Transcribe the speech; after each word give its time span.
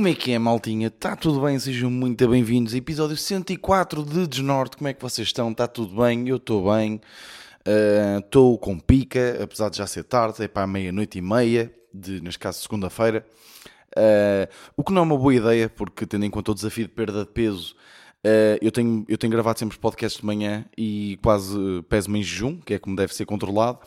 Como 0.00 0.08
é 0.08 0.14
que 0.14 0.32
é, 0.32 0.38
maltinha? 0.38 0.86
Está 0.86 1.14
tudo 1.14 1.42
bem? 1.42 1.58
Sejam 1.58 1.90
muito 1.90 2.26
bem-vindos. 2.26 2.74
Episódio 2.74 3.18
104 3.18 4.02
de 4.02 4.26
Desnorte. 4.26 4.78
Como 4.78 4.88
é 4.88 4.94
que 4.94 5.02
vocês 5.02 5.28
estão? 5.28 5.50
Está 5.50 5.68
tudo 5.68 6.02
bem? 6.02 6.26
Eu 6.26 6.36
estou 6.36 6.72
bem. 6.72 7.02
Estou 8.16 8.54
uh, 8.54 8.58
com 8.58 8.78
pica, 8.78 9.38
apesar 9.44 9.68
de 9.68 9.76
já 9.76 9.86
ser 9.86 10.04
tarde, 10.04 10.42
é 10.42 10.48
para 10.48 10.66
meia-noite 10.66 11.18
e 11.18 11.20
meia, 11.20 11.70
de, 11.92 12.18
neste 12.22 12.38
caso 12.38 12.62
segunda-feira. 12.62 13.26
Uh, 13.94 14.48
o 14.74 14.82
que 14.82 14.90
não 14.90 15.02
é 15.02 15.04
uma 15.04 15.18
boa 15.18 15.34
ideia, 15.34 15.68
porque 15.68 16.06
tendo 16.06 16.24
em 16.24 16.30
conta 16.30 16.52
o 16.52 16.54
desafio 16.54 16.86
de 16.86 16.92
perda 16.94 17.20
de 17.22 17.30
peso, 17.30 17.76
uh, 18.24 18.56
eu, 18.62 18.72
tenho, 18.72 19.04
eu 19.06 19.18
tenho 19.18 19.30
gravado 19.30 19.58
sempre 19.58 19.74
os 19.74 19.78
podcasts 19.78 20.22
de 20.22 20.26
manhã 20.26 20.64
e 20.78 21.18
quase 21.22 21.54
peso-me 21.90 22.20
em 22.20 22.22
jejum, 22.22 22.56
que 22.56 22.72
é 22.72 22.78
como 22.78 22.96
deve 22.96 23.14
ser 23.14 23.26
controlado. 23.26 23.80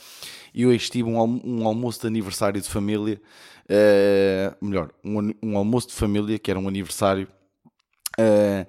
E 0.54 0.64
hoje 0.64 0.92
tive 0.92 1.10
um, 1.10 1.42
um 1.44 1.68
almoço 1.68 2.02
de 2.02 2.06
aniversário 2.06 2.62
de 2.62 2.70
família 2.70 3.20
Uh, 3.64 4.66
melhor, 4.66 4.92
um, 5.04 5.34
um, 5.42 5.58
almoço 5.58 5.88
de 5.88 5.94
família 5.94 6.38
que 6.38 6.52
era 6.52 6.60
um 6.60 6.68
aniversário. 6.68 7.28
Uh, 8.20 8.66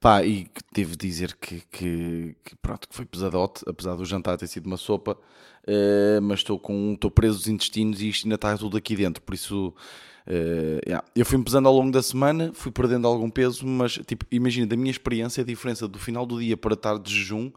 pá, 0.00 0.24
e 0.24 0.48
devo 0.72 0.96
dizer 0.96 1.36
que, 1.36 1.60
que, 1.70 2.36
que, 2.44 2.56
pronto, 2.56 2.88
que 2.88 2.94
foi 2.94 3.04
pesadote, 3.04 3.62
apesar 3.66 3.94
do 3.94 4.04
jantar 4.04 4.38
ter 4.38 4.46
sido 4.46 4.66
uma 4.66 4.76
sopa, 4.76 5.12
uh, 5.12 6.22
mas 6.22 6.40
estou 6.40 6.58
com 6.58 6.92
estou 6.94 7.10
preso 7.10 7.38
os 7.38 7.48
intestinos 7.48 8.00
e 8.00 8.08
isto 8.08 8.24
ainda 8.24 8.36
está 8.36 8.56
tudo 8.56 8.76
aqui 8.76 8.96
dentro, 8.96 9.22
por 9.22 9.34
isso 9.34 9.68
uh, 10.26 10.80
yeah. 10.86 11.04
eu 11.14 11.26
fui 11.26 11.42
pesando 11.42 11.68
ao 11.68 11.74
longo 11.74 11.90
da 11.90 12.02
semana, 12.02 12.52
fui 12.54 12.72
perdendo 12.72 13.06
algum 13.06 13.30
peso, 13.30 13.66
mas 13.66 13.98
tipo, 14.06 14.24
imagina, 14.30 14.66
da 14.66 14.76
minha 14.76 14.90
experiência, 14.90 15.42
a 15.42 15.46
diferença 15.46 15.86
do 15.88 15.98
final 15.98 16.24
do 16.24 16.40
dia 16.40 16.56
para 16.56 16.74
estar 16.74 16.98
de 16.98 17.12
jejum 17.12 17.50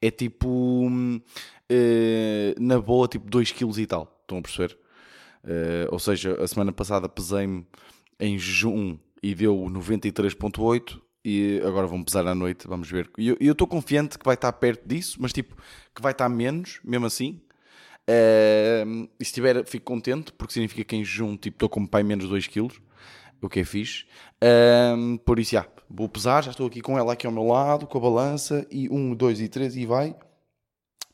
é 0.00 0.10
tipo 0.10 0.88
uh, 0.88 2.60
na 2.60 2.80
boa, 2.80 3.08
tipo 3.08 3.28
2 3.28 3.52
kg 3.52 3.78
e 3.78 3.86
tal, 3.86 4.18
estão 4.22 4.38
a 4.38 4.42
perceber? 4.42 4.78
Uh, 5.44 5.88
ou 5.90 5.98
seja, 5.98 6.40
a 6.42 6.46
semana 6.46 6.72
passada 6.72 7.08
pesei-me 7.08 7.66
em 8.18 8.38
jejum 8.38 8.98
e 9.22 9.34
deu 9.34 9.56
93.8 9.56 11.00
e 11.24 11.60
agora 11.64 11.86
vão 11.86 12.02
pesar 12.02 12.26
à 12.26 12.34
noite, 12.34 12.66
vamos 12.66 12.90
ver. 12.90 13.10
E 13.18 13.28
eu 13.28 13.52
estou 13.52 13.66
confiante 13.66 14.18
que 14.18 14.24
vai 14.24 14.34
estar 14.34 14.52
perto 14.52 14.86
disso, 14.86 15.18
mas 15.20 15.32
tipo, 15.32 15.56
que 15.94 16.00
vai 16.00 16.12
estar 16.12 16.28
menos, 16.28 16.80
mesmo 16.84 17.06
assim. 17.06 17.40
Uh, 18.08 19.06
e 19.20 19.24
se 19.24 19.32
tiver, 19.32 19.66
fico 19.66 19.84
contente, 19.84 20.32
porque 20.32 20.54
significa 20.54 20.82
que 20.82 20.96
em 20.96 21.04
jejum 21.04 21.36
tipo, 21.36 21.56
estou 21.56 21.68
com 21.68 21.86
pai 21.86 22.02
menos 22.02 22.28
2 22.28 22.46
kg, 22.46 22.70
o 23.42 23.48
que 23.48 23.60
é 23.60 23.64
fixe. 23.64 24.06
Uh, 24.42 25.18
por 25.18 25.38
isso, 25.38 25.52
já, 25.52 25.66
vou 25.90 26.08
pesar, 26.08 26.42
já 26.42 26.50
estou 26.50 26.66
aqui 26.66 26.80
com 26.80 26.98
ela 26.98 27.12
aqui 27.12 27.26
ao 27.26 27.32
meu 27.32 27.46
lado, 27.46 27.86
com 27.86 27.98
a 27.98 28.00
balança, 28.00 28.66
e 28.70 28.88
1, 28.88 29.14
2 29.14 29.40
e 29.40 29.48
3 29.48 29.76
e 29.76 29.86
vai. 29.86 30.16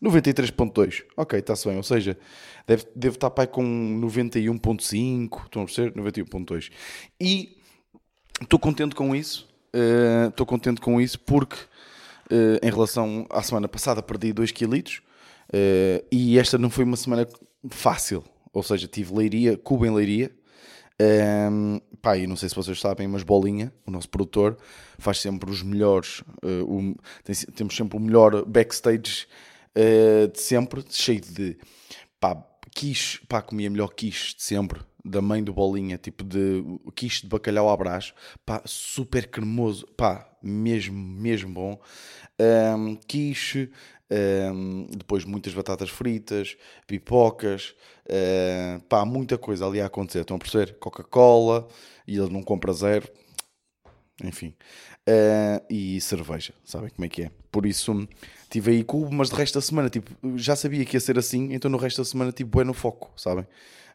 93.2, 0.05 1.05
ok, 1.17 1.39
está-se 1.39 1.67
bem, 1.67 1.79
ou 1.79 1.83
seja, 1.83 2.19
deve, 2.67 2.85
deve 2.95 3.17
estar 3.17 3.31
pai 3.31 3.47
com 3.47 3.63
91.5, 4.03 5.45
estão 5.45 5.63
a 5.63 5.65
perceber? 5.65 5.93
91.2. 5.95 6.71
E 7.19 7.57
estou 8.43 8.59
contente 8.59 8.95
com 8.95 9.17
isso, 9.17 9.49
uh, 9.75 10.29
estou 10.29 10.45
contente 10.45 10.81
com 10.81 11.01
isso 11.01 11.19
porque 11.21 11.57
uh, 12.31 12.59
em 12.63 12.71
relação 12.71 13.27
à 13.31 13.43
semana 13.43 13.67
passada 13.67 14.03
perdi 14.03 14.33
2 14.33 14.53
kg 14.53 14.79
uh, 14.79 16.07
e 16.13 16.39
esta 16.39 16.59
não 16.59 16.69
foi 16.69 16.85
uma 16.85 16.97
semana 16.97 17.27
fácil, 17.71 18.23
ou 18.53 18.63
seja, 18.63 18.87
tive 18.87 19.15
leiria, 19.15 19.57
cubo 19.57 19.87
em 19.87 19.91
leiria, 19.91 20.31
um, 21.51 21.81
pá, 22.01 22.17
e 22.17 22.27
não 22.27 22.37
sei 22.37 22.49
se 22.49 22.55
vocês 22.55 22.79
sabem, 22.79 23.09
mas 23.09 23.23
Bolinha, 23.23 23.73
o 23.87 23.91
nosso 23.91 24.09
produtor, 24.09 24.57
faz 24.99 25.19
sempre 25.19 25.51
os 25.51 25.63
melhores, 25.63 26.21
uh, 26.45 26.95
tem, 27.25 27.35
temos 27.55 27.75
sempre 27.75 27.97
o 27.97 28.01
melhor 28.01 28.45
backstage 28.45 29.27
uh, 29.77 30.29
de 30.29 30.41
sempre, 30.41 30.85
cheio 30.89 31.21
de 31.21 31.57
pá, 32.21 32.43
quiche, 32.75 33.21
pá, 33.27 33.41
comia 33.43 33.71
melhor 33.71 33.95
quiche 33.95 34.35
de 34.37 34.43
sempre, 34.43 34.81
da 35.05 35.21
mãe 35.21 35.43
do 35.43 35.53
Bolinha, 35.53 35.99
tipo 35.99 36.25
de 36.25 36.65
quiche 36.95 37.23
de 37.23 37.29
bacalhau 37.29 37.69
à 37.69 37.77
brás, 37.77 38.15
pá, 38.45 38.63
super 38.65 39.29
cremoso, 39.29 39.87
pá, 39.97 40.29
mesmo, 40.43 40.97
mesmo 40.97 41.53
bom. 41.53 41.81
Um, 42.77 42.97
quiche, 42.97 43.71
um, 44.11 44.87
depois 44.91 45.25
muitas 45.25 45.53
batatas 45.55 45.91
fritas, 45.91 46.57
pipocas, 46.87 47.75
uh, 48.07 48.81
pá, 48.89 49.05
muita 49.05 49.37
coisa 49.37 49.67
ali 49.67 49.81
a 49.81 49.87
acontecer. 49.87 50.21
Estão 50.21 50.37
a 50.37 50.41
perceber? 50.41 50.79
Coca-Cola, 50.79 51.69
e 52.07 52.17
ele 52.17 52.31
não 52.31 52.43
compra 52.43 52.73
zero, 52.73 53.09
enfim. 54.23 54.55
Uh, 55.07 55.65
e 55.69 56.01
cerveja, 56.01 56.55
sabem 56.65 56.89
como 56.89 57.05
é 57.05 57.09
que 57.09 57.25
é? 57.25 57.31
Por 57.53 57.67
isso 57.67 58.09
tive 58.55 58.71
aí 58.71 58.85
cubo, 58.85 59.13
mas 59.13 59.31
de 59.31 59.35
resto 59.35 59.55
da 59.55 59.61
semana 59.61 59.91
tipo, 59.91 60.13
já 60.39 60.55
sabia 60.55 60.85
que 60.85 60.95
ia 60.95 61.01
ser 61.01 61.19
assim, 61.19 61.53
então 61.53 61.69
no 61.69 61.77
resto 61.77 62.01
da 62.01 62.05
semana 62.05 62.31
tipo 62.31 62.61
é 62.61 62.65
no 62.65 62.73
foco, 62.73 63.13
sabem? 63.17 63.45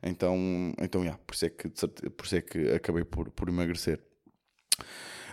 Então, 0.03 0.73
então 0.77 1.01
yeah, 1.01 1.17
por, 1.25 1.33
isso 1.33 1.45
é 1.45 1.49
que, 1.49 1.69
por 1.69 2.25
isso 2.25 2.35
é 2.35 2.41
que 2.41 2.71
acabei 2.71 3.05
por, 3.05 3.31
por 3.31 3.47
emagrecer. 3.47 4.01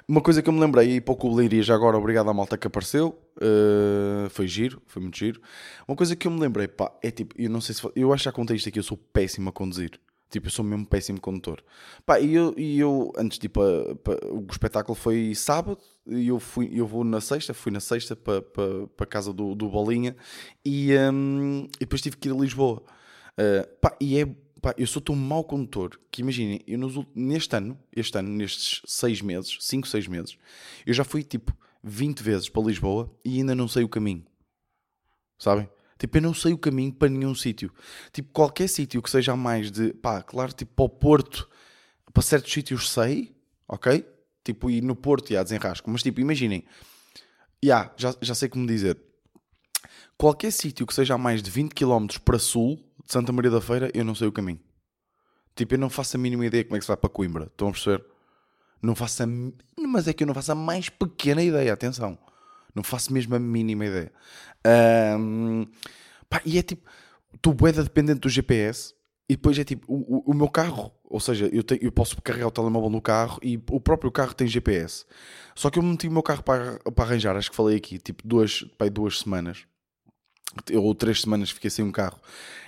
Uma 0.07 0.21
coisa 0.21 0.41
que 0.41 0.49
eu 0.49 0.53
me 0.53 0.61
lembrei, 0.61 0.95
e 0.95 1.01
para 1.01 1.13
o 1.13 1.17
Cubo 1.17 1.37
já 1.61 1.75
agora, 1.75 1.99
obrigado 1.99 2.31
à 2.31 2.33
malta 2.35 2.57
que 2.57 2.69
apareceu, 2.69 3.21
uh, 3.39 4.31
foi 4.31 4.47
giro, 4.47 4.81
foi 4.87 5.03
muito 5.03 5.19
giro. 5.19 5.43
Uma 5.89 5.97
coisa 5.97 6.15
que 6.15 6.29
eu 6.29 6.31
me 6.31 6.39
lembrei, 6.39 6.69
pá, 6.69 6.97
é 7.03 7.11
tipo, 7.11 7.35
eu 7.37 7.51
não 7.51 7.61
sei 7.61 7.75
se, 7.75 7.83
eu 7.97 8.13
acho 8.13 8.23
que 8.23 8.25
já 8.27 8.33
contei 8.33 8.55
isto 8.55 8.69
aqui, 8.69 8.79
eu 8.79 8.85
sou 8.85 8.97
péssimo 8.97 9.49
a 9.49 9.53
conduzir. 9.53 9.99
Tipo, 10.29 10.49
eu 10.49 10.51
sou 10.51 10.65
mesmo 10.65 10.85
péssimo 10.85 11.21
condutor. 11.21 11.63
Pá, 12.05 12.19
e 12.19 12.35
eu, 12.35 12.53
e 12.57 12.81
eu 12.81 13.13
antes, 13.17 13.39
tipo, 13.39 13.61
a, 13.61 13.65
a, 13.65 14.33
o 14.33 14.47
espetáculo 14.51 14.95
foi 14.95 15.35
sábado 15.35 15.79
e 16.07 16.29
eu, 16.29 16.41
fui, 16.41 16.69
eu 16.73 16.87
vou 16.87 17.05
na 17.05 17.21
sexta, 17.21 17.55
fui 17.55 17.71
na 17.71 17.81
sexta 17.81 18.17
para 18.17 18.43
pa, 18.43 18.63
pa 18.97 19.07
casa 19.07 19.33
do, 19.33 19.55
do 19.55 19.69
Bolinha 19.69 20.17
e, 20.65 20.93
um, 21.13 21.69
e 21.77 21.81
depois 21.81 22.03
tive 22.03 22.17
que 22.17 22.29
ir 22.29 22.33
a 22.33 22.37
Lisboa. 22.37 22.83
Uh, 23.39 23.77
pá, 23.81 23.97
e 24.01 24.19
é, 24.19 24.27
pá, 24.61 24.75
eu 24.77 24.87
sou 24.87 25.01
tão 25.01 25.15
mau 25.15 25.45
condutor 25.45 25.99
que 26.11 26.23
imaginem, 26.23 26.61
eu 26.67 26.79
nos, 26.79 26.99
neste 27.15 27.55
ano, 27.57 27.79
este 27.95 28.19
ano, 28.19 28.29
nestes 28.29 28.83
seis 28.85 29.23
meses, 29.23 29.57
cinco, 29.61 29.87
seis 29.87 30.09
meses, 30.09 30.37
eu 30.85 30.93
já 30.93 31.05
fui 31.05 31.23
tipo 31.23 31.57
20 31.85 32.21
vezes 32.21 32.49
para 32.49 32.63
Lisboa 32.63 33.15
e 33.25 33.39
ainda 33.39 33.55
não 33.55 33.69
sei 33.69 33.85
o 33.85 33.89
caminho. 33.89 34.25
Sabem? 35.39 35.69
Tipo, 35.99 36.19
eu 36.19 36.23
não 36.23 36.35
sei 36.35 36.53
o 36.53 36.59
caminho 36.59 36.93
para 36.93 37.09
nenhum 37.09 37.35
sítio. 37.35 37.73
Tipo, 38.13 38.31
qualquer 38.33 38.69
sítio 38.69 39.01
que 39.01 39.11
seja 39.11 39.35
mais 39.35 39.71
de, 39.71 39.93
pá, 39.95 40.23
claro, 40.23 40.53
tipo, 40.53 40.75
para 40.75 40.85
o 40.85 40.89
Porto, 40.89 41.49
para 42.13 42.23
certos 42.23 42.53
sítios 42.53 42.91
sei, 42.91 43.35
ok? 43.67 44.07
Tipo, 44.45 44.71
ir 44.71 44.83
no 44.83 44.95
Porto, 44.95 45.31
e 45.31 45.37
há 45.37 45.43
desenrasco. 45.43 45.91
Mas, 45.91 46.03
tipo, 46.03 46.21
imaginem, 46.21 46.65
yeah, 47.65 47.93
já, 47.97 48.15
já 48.21 48.35
sei 48.35 48.49
como 48.49 48.67
dizer. 48.67 49.01
Qualquer 50.19 50.51
sítio 50.51 50.87
que 50.87 50.95
seja 50.95 51.15
a 51.15 51.19
mais 51.19 51.43
de 51.43 51.51
20 51.51 51.75
km 51.75 52.07
para 52.25 52.39
sul 52.39 52.77
de 53.05 53.13
Santa 53.13 53.33
Maria 53.33 53.51
da 53.51 53.61
Feira, 53.61 53.91
eu 53.95 54.05
não 54.05 54.15
sei 54.15 54.29
o 54.29 54.33
caminho. 54.33 54.61
Tipo, 55.55 55.75
eu 55.75 55.79
não 55.79 55.89
faço 55.89 56.17
a 56.17 56.21
mínima 56.21 56.45
ideia 56.45 56.65
como 56.65 56.77
é 56.77 56.79
que 56.79 56.85
se 56.85 56.89
vai 56.89 56.97
para 56.97 57.09
Coimbra. 57.09 57.45
Estão 57.45 57.69
a 57.69 57.73
perceber? 57.73 58.05
Não 58.83 58.95
faço 58.95 59.23
a... 59.23 59.27
Mas 59.87 60.07
é 60.07 60.13
que 60.13 60.23
eu 60.23 60.27
não 60.27 60.35
faço 60.35 60.53
a 60.53 60.55
mais 60.55 60.89
pequena 60.91 61.43
ideia, 61.43 61.73
atenção. 61.73 62.19
Não 62.77 62.83
faço 62.83 63.13
mesmo 63.13 63.35
a 63.35 63.39
mínima 63.39 63.87
ideia. 63.87 64.13
Um, 65.19 65.67
pá, 66.29 66.43
e 66.45 66.59
é 66.59 66.63
tipo, 66.63 66.89
tu 67.41 67.55
boeda 67.55 67.83
dependente 67.83 68.21
do 68.21 68.29
GPS 68.29 68.95
e 69.29 69.35
depois 69.35 69.59
é 69.59 69.65
tipo, 69.65 69.91
o, 69.91 70.19
o, 70.19 70.31
o 70.31 70.35
meu 70.35 70.49
carro, 70.49 70.93
ou 71.05 71.19
seja, 71.19 71.49
eu, 71.51 71.63
te, 71.63 71.79
eu 71.81 71.91
posso 71.91 72.21
carregar 72.21 72.49
o 72.49 72.51
telemóvel 72.51 72.91
no 72.91 73.01
carro 73.01 73.41
e 73.43 73.57
o 73.71 73.81
próprio 73.81 74.13
carro 74.13 74.35
tem 74.35 74.47
GPS. 74.47 75.07
Só 75.55 75.71
que 75.71 75.79
eu 75.79 75.83
meti 75.83 76.07
o 76.07 76.13
meu 76.13 76.23
carro 76.23 76.43
para, 76.43 76.79
para 76.79 77.05
arranjar, 77.05 77.35
acho 77.35 77.51
que 77.51 77.57
falei 77.57 77.79
aqui, 77.79 77.99
tipo 77.99 78.23
duas, 78.29 78.63
pá, 78.77 78.87
duas 78.89 79.21
semanas 79.21 79.67
ou 80.75 80.95
três 80.95 81.21
semanas 81.21 81.51
fiquei 81.51 81.71
sem 81.71 81.85
um 81.85 81.93
carro. 81.93 82.19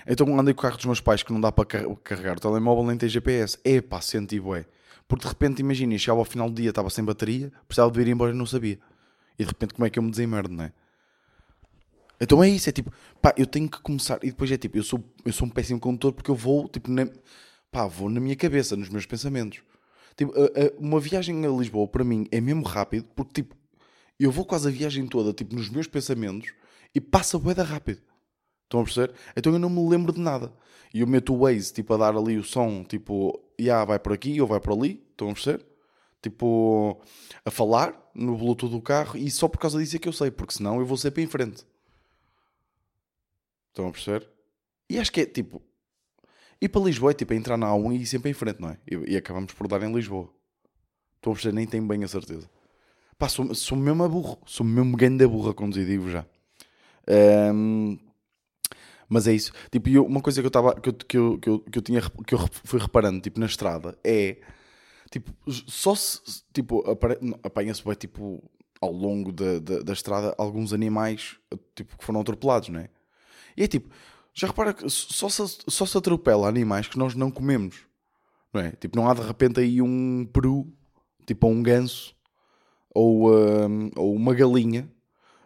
Então 0.07 0.39
andei 0.39 0.53
com 0.53 0.59
o 0.59 0.63
carro 0.63 0.77
dos 0.77 0.85
meus 0.85 1.01
pais 1.01 1.23
que 1.23 1.31
não 1.31 1.41
dá 1.41 1.51
para 1.51 1.65
carregar 2.03 2.37
o 2.37 2.39
telemóvel 2.39 2.83
nem 2.85 2.97
tem 2.97 3.07
GPS. 3.07 3.57
É 3.63 3.81
pá, 3.81 4.01
senti 4.01 4.39
bué. 4.39 4.65
Porque 5.07 5.23
de 5.23 5.29
repente, 5.29 5.59
imagina, 5.59 5.97
chegava 5.97 6.19
ao 6.19 6.25
final 6.25 6.49
do 6.49 6.55
dia, 6.55 6.69
estava 6.69 6.89
sem 6.89 7.03
bateria, 7.03 7.51
precisava 7.67 7.91
de 7.91 8.01
ir 8.01 8.07
embora 8.09 8.31
e 8.31 8.35
não 8.35 8.45
sabia. 8.45 8.79
E 9.39 9.43
de 9.43 9.47
repente, 9.47 9.73
como 9.73 9.85
é 9.85 9.89
que 9.89 9.97
eu 9.97 10.03
me 10.03 10.11
desemmerdo, 10.11 10.53
não 10.53 10.65
é? 10.65 10.73
Então 12.21 12.43
é 12.43 12.49
isso, 12.49 12.67
é 12.67 12.73
tipo, 12.73 12.91
pá, 13.21 13.33
eu 13.37 13.47
tenho 13.47 13.69
que 13.69 13.81
começar. 13.81 14.19
E 14.21 14.27
depois 14.27 14.51
é 14.51 14.57
tipo, 14.57 14.77
eu 14.77 14.83
sou, 14.83 15.01
eu 15.23 15.31
sou 15.31 15.47
um 15.47 15.49
péssimo 15.49 15.79
condutor 15.79 16.11
porque 16.11 16.29
eu 16.29 16.35
vou, 16.35 16.67
tipo, 16.67 16.91
na, 16.91 17.07
pá, 17.71 17.87
vou 17.87 18.09
na 18.09 18.19
minha 18.19 18.35
cabeça, 18.35 18.75
nos 18.75 18.89
meus 18.89 19.05
pensamentos. 19.05 19.61
Tipo, 20.17 20.33
a, 20.33 20.45
a, 20.45 20.77
uma 20.77 20.99
viagem 20.99 21.45
a 21.45 21.49
Lisboa 21.49 21.87
para 21.87 22.03
mim 22.03 22.27
é 22.29 22.41
mesmo 22.41 22.63
rápido 22.63 23.07
porque, 23.15 23.41
tipo, 23.41 23.55
eu 24.19 24.31
vou 24.31 24.43
quase 24.43 24.67
a 24.67 24.71
viagem 24.71 25.07
toda, 25.07 25.31
tipo, 25.31 25.55
nos 25.55 25.69
meus 25.69 25.87
pensamentos 25.87 26.51
e 26.93 26.99
passa 26.99 27.39
boeda 27.39 27.63
rápido. 27.63 28.01
Estão 28.65 28.81
a 28.81 28.83
perceber? 28.83 29.13
Então 29.35 29.53
eu 29.53 29.59
não 29.59 29.69
me 29.69 29.89
lembro 29.89 30.11
de 30.11 30.19
nada. 30.19 30.53
E 30.93 31.01
eu 31.01 31.07
meto 31.07 31.33
o 31.33 31.39
Waze, 31.39 31.71
tipo, 31.71 31.93
a 31.93 31.97
dar 31.97 32.15
ali 32.15 32.37
o 32.37 32.43
som, 32.43 32.83
tipo, 32.83 33.39
já 33.57 33.65
yeah, 33.65 33.85
vai 33.85 33.97
por 33.97 34.11
aqui 34.11 34.41
ou 34.41 34.47
vai 34.47 34.59
por 34.59 34.73
ali. 34.73 35.01
Estão 35.11 35.29
a 35.29 35.33
perceber? 35.33 35.65
Tipo, 36.21 37.01
a 37.45 37.51
falar 37.51 38.11
no 38.13 38.37
Bluetooth 38.37 38.71
do 38.71 38.81
carro 38.81 39.17
e 39.17 39.31
só 39.31 39.47
por 39.47 39.59
causa 39.59 39.79
disso 39.79 39.95
é 39.95 39.99
que 39.99 40.07
eu 40.07 40.13
sei, 40.13 40.29
porque 40.29 40.53
senão 40.53 40.79
eu 40.79 40.85
vou 40.85 40.97
sempre 40.97 41.23
em 41.23 41.27
frente. 41.27 41.65
Estão 43.69 43.87
a 43.87 43.91
perceber? 43.91 44.29
E 44.89 44.97
acho 44.99 45.11
que 45.11 45.21
é 45.21 45.25
tipo. 45.25 45.61
Ir 46.61 46.67
para 46.67 46.81
Lisboa 46.81 47.11
é 47.11 47.13
tipo 47.13 47.33
entrar 47.33 47.55
na 47.55 47.67
A1 47.67 47.93
e 47.93 48.01
ir 48.01 48.05
sempre 48.05 48.29
em 48.29 48.33
frente, 48.33 48.59
não 48.59 48.69
é? 48.69 48.77
E, 48.85 49.13
e 49.13 49.17
acabamos 49.17 49.53
por 49.53 49.67
dar 49.67 49.81
em 49.81 49.93
Lisboa. 49.93 50.29
Estão 51.15 51.31
a 51.31 51.35
perceber? 51.35 51.55
Nem 51.55 51.65
tenho 51.65 51.87
bem 51.87 52.03
a 52.03 52.07
certeza. 52.07 52.49
Pá, 53.17 53.29
sou, 53.29 53.53
sou 53.55 53.77
mesmo 53.77 54.03
a 54.03 54.09
burro. 54.09 54.37
Sou 54.45 54.65
mesmo 54.65 54.97
grande 54.97 55.23
a 55.23 55.27
burra 55.27 55.51
a 55.51 55.53
conduzir, 55.53 55.85
digo 55.85 56.09
já. 56.09 56.25
Um, 57.53 57.97
mas 59.07 59.27
é 59.27 59.33
isso. 59.33 59.51
Tipo, 59.71 59.89
eu, 59.89 60.05
uma 60.05 60.21
coisa 60.21 60.41
que 60.41 60.47
eu, 60.47 60.51
tava, 60.51 60.79
que, 60.79 60.89
eu, 60.89 60.93
que, 60.93 61.17
eu, 61.17 61.39
que, 61.39 61.49
eu, 61.49 61.59
que 61.59 61.79
eu 61.79 61.81
tinha 61.81 62.01
que 62.01 62.33
eu 62.33 62.39
fui 62.63 62.79
reparando 62.79 63.21
tipo, 63.21 63.39
na 63.39 63.47
estrada 63.47 63.97
é 64.03 64.37
Tipo, 65.11 65.31
só 65.67 65.95
se, 65.95 66.43
tipo, 66.53 66.83
apanha-se 67.43 67.83
bem, 67.83 67.95
tipo, 67.95 68.43
ao 68.79 68.91
longo 68.91 69.31
da, 69.31 69.59
da, 69.59 69.79
da, 69.79 69.93
estrada, 69.93 70.35
alguns 70.37 70.71
animais, 70.71 71.37
tipo, 71.75 71.97
que 71.97 72.05
foram 72.05 72.21
atropelados, 72.21 72.69
não 72.69 72.79
é? 72.79 72.89
E 73.57 73.63
é 73.63 73.67
tipo, 73.67 73.89
já 74.33 74.47
repara 74.47 74.73
que 74.73 74.87
só 74.89 75.27
se, 75.27 75.43
só 75.67 75.85
se 75.85 75.97
atropela 75.97 76.47
animais 76.47 76.87
que 76.87 76.97
nós 76.97 77.15
não 77.15 77.31
comemos, 77.31 77.81
não 78.53 78.61
é? 78.61 78.71
Tipo, 78.73 78.97
não 78.97 79.09
há 79.09 79.13
de 79.13 79.21
repente 79.21 79.59
aí 79.59 79.81
um 79.81 80.25
peru, 80.31 80.71
tipo, 81.25 81.47
um 81.47 81.61
ganso, 81.61 82.15
ou, 82.93 83.31
um, 83.33 83.91
ou 83.95 84.15
uma 84.15 84.33
galinha, 84.33 84.89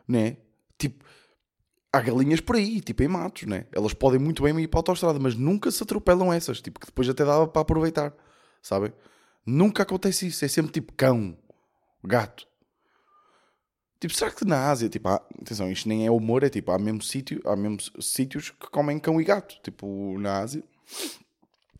né? 0.07 0.38
Tipo, 0.77 1.06
há 1.92 2.01
galinhas 2.01 2.42
por 2.42 2.57
aí, 2.57 2.81
tipo 2.81 3.01
em 3.01 3.07
matos, 3.07 3.44
né? 3.44 3.65
Elas 3.71 3.94
podem 3.94 4.19
muito 4.19 4.44
bem 4.44 4.60
ir 4.60 4.68
para 4.68 4.80
a 4.80 4.81
autostrada, 4.81 5.19
mas 5.19 5.36
nunca 5.36 5.71
se 5.71 5.81
atropelam 5.83 6.33
essas, 6.33 6.62
tipo, 6.62 6.80
que 6.80 6.86
depois 6.86 7.07
até 7.07 7.24
dava 7.24 7.48
para 7.48 7.62
aproveitar, 7.62 8.13
sabem? 8.62 8.94
Nunca 9.45 9.83
acontece 9.83 10.27
isso, 10.27 10.45
é 10.45 10.47
sempre 10.47 10.71
tipo 10.71 10.93
cão, 10.93 11.37
gato. 12.03 12.47
Tipo, 13.99 14.13
será 14.13 14.31
que 14.31 14.43
na 14.43 14.69
Ásia, 14.69 14.89
tipo, 14.89 15.07
há, 15.07 15.15
atenção, 15.41 15.71
isto 15.71 15.87
nem 15.87 16.05
é 16.05 16.11
humor, 16.11 16.43
é 16.43 16.49
tipo, 16.49 16.71
há 16.71 16.77
mesmo 16.77 17.01
sítio, 17.01 17.41
há 17.45 17.55
mesmo 17.55 17.77
sítios 18.01 18.49
que 18.49 18.69
comem 18.69 18.99
cão 18.99 19.19
e 19.19 19.23
gato, 19.23 19.57
tipo, 19.63 20.17
na 20.19 20.39
Ásia. 20.39 20.63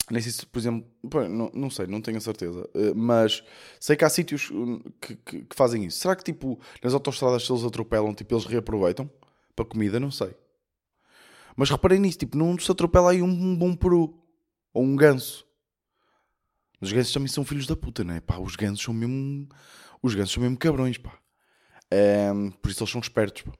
Nem 0.10 0.22
sei 0.22 0.32
se, 0.32 0.46
por 0.46 0.60
exemplo, 0.60 0.86
não, 1.30 1.52
não 1.54 1.70
sei, 1.70 1.88
não 1.88 2.02
tenho 2.02 2.18
a 2.18 2.22
certeza, 2.22 2.70
eh, 2.76 2.94
mas 2.94 3.44
sei 3.80 3.96
que 3.96 4.06
há 4.06 4.10
sítios 4.10 4.50
hum, 4.52 4.80
que, 5.02 5.16
que, 5.16 5.42
que, 5.44 5.56
fazem 5.56 5.86
isso. 5.86 6.00
Será 6.00 6.16
que, 6.16 6.24
tipo, 6.24 6.60
nas 6.82 6.94
autostradas, 6.94 7.46
se 7.46 7.52
eles 7.52 7.64
atropelam, 7.64 8.14
tipo, 8.14 8.34
eles 8.34 8.46
reaproveitam 8.46 9.10
para 9.56 9.66
comida? 9.66 10.00
Não 10.00 10.12
sei. 10.12 10.34
Mas 11.56 11.70
reparei 11.70 12.00
nisso, 12.00 12.20
tipo, 12.20 12.38
não 12.38 12.58
se 12.58 12.72
atropela 12.72 13.12
aí 13.12 13.22
um 13.22 13.56
bom 13.56 13.76
peru 13.76 14.18
ou 14.74 14.84
um 14.84 14.96
ganso. 14.96 15.46
Os 16.84 16.92
gansos 16.92 17.14
também 17.14 17.30
são 17.30 17.46
filhos 17.46 17.66
da 17.66 17.78
puta, 17.78 18.04
não 18.04 18.14
é? 18.14 18.20
Pá, 18.20 18.38
os 18.38 18.58
gansos 18.58 18.84
são 18.84 18.94
mesmo. 18.94 19.48
Os 20.02 20.14
gansos 20.14 20.34
são 20.34 20.44
mesmo 20.44 20.58
cabrões, 20.58 20.98
pá. 20.98 21.18
Um, 22.34 22.52
por 22.52 22.70
isso 22.70 22.84
eles 22.84 22.92
são 22.92 23.00
espertos, 23.00 23.44
pá. 23.44 23.54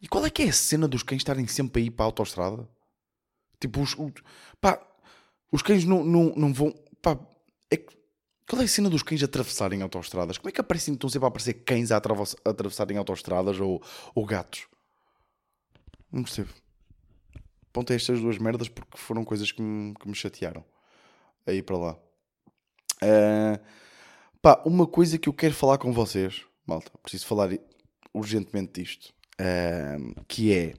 E 0.00 0.08
qual 0.08 0.24
é 0.24 0.30
que 0.30 0.42
é 0.42 0.48
a 0.48 0.52
cena 0.52 0.88
dos 0.88 1.02
cães 1.02 1.20
estarem 1.20 1.46
sempre 1.46 1.82
aí 1.82 1.90
para 1.90 2.06
a 2.06 2.08
autostrada? 2.08 2.66
Tipo, 3.60 3.82
os. 3.82 3.94
os 3.94 4.12
pá, 4.58 4.80
os 5.52 5.60
cães 5.60 5.84
não, 5.84 6.02
não, 6.02 6.32
não 6.34 6.54
vão. 6.54 6.72
Pá, 7.02 7.18
é, 7.70 7.76
qual 8.48 8.62
é 8.62 8.64
a 8.64 8.68
cena 8.68 8.88
dos 8.88 9.02
cães 9.02 9.22
atravessarem 9.22 9.82
autostradas? 9.82 10.38
Como 10.38 10.48
é 10.48 10.52
que 10.52 10.62
aparecem, 10.62 10.94
então 10.94 11.10
sempre 11.10 11.26
a 11.26 11.28
aparecer 11.28 11.52
cães 11.62 11.92
a, 11.92 11.98
atravessarem 11.98 12.96
autostradas 12.96 13.60
ou, 13.60 13.82
ou 14.14 14.24
gatos? 14.24 14.66
Não 16.10 16.22
percebo. 16.22 16.48
Pontei 17.70 17.96
estas 17.96 18.18
duas 18.18 18.38
merdas 18.38 18.70
porque 18.70 18.96
foram 18.96 19.26
coisas 19.26 19.52
que 19.52 19.60
me, 19.60 19.94
que 19.94 20.08
me 20.08 20.14
chatearam. 20.14 20.64
Aí 21.46 21.62
para 21.62 21.76
lá. 21.76 22.09
Uh, 23.02 23.58
pá, 24.42 24.62
uma 24.64 24.86
coisa 24.86 25.18
que 25.18 25.28
eu 25.28 25.32
quero 25.32 25.54
falar 25.54 25.78
com 25.78 25.92
vocês, 25.92 26.44
malta, 26.66 26.90
preciso 27.02 27.26
falar 27.26 27.50
urgentemente 28.12 28.80
disto, 28.80 29.14
uh, 29.40 30.24
que 30.26 30.54
é. 30.54 30.74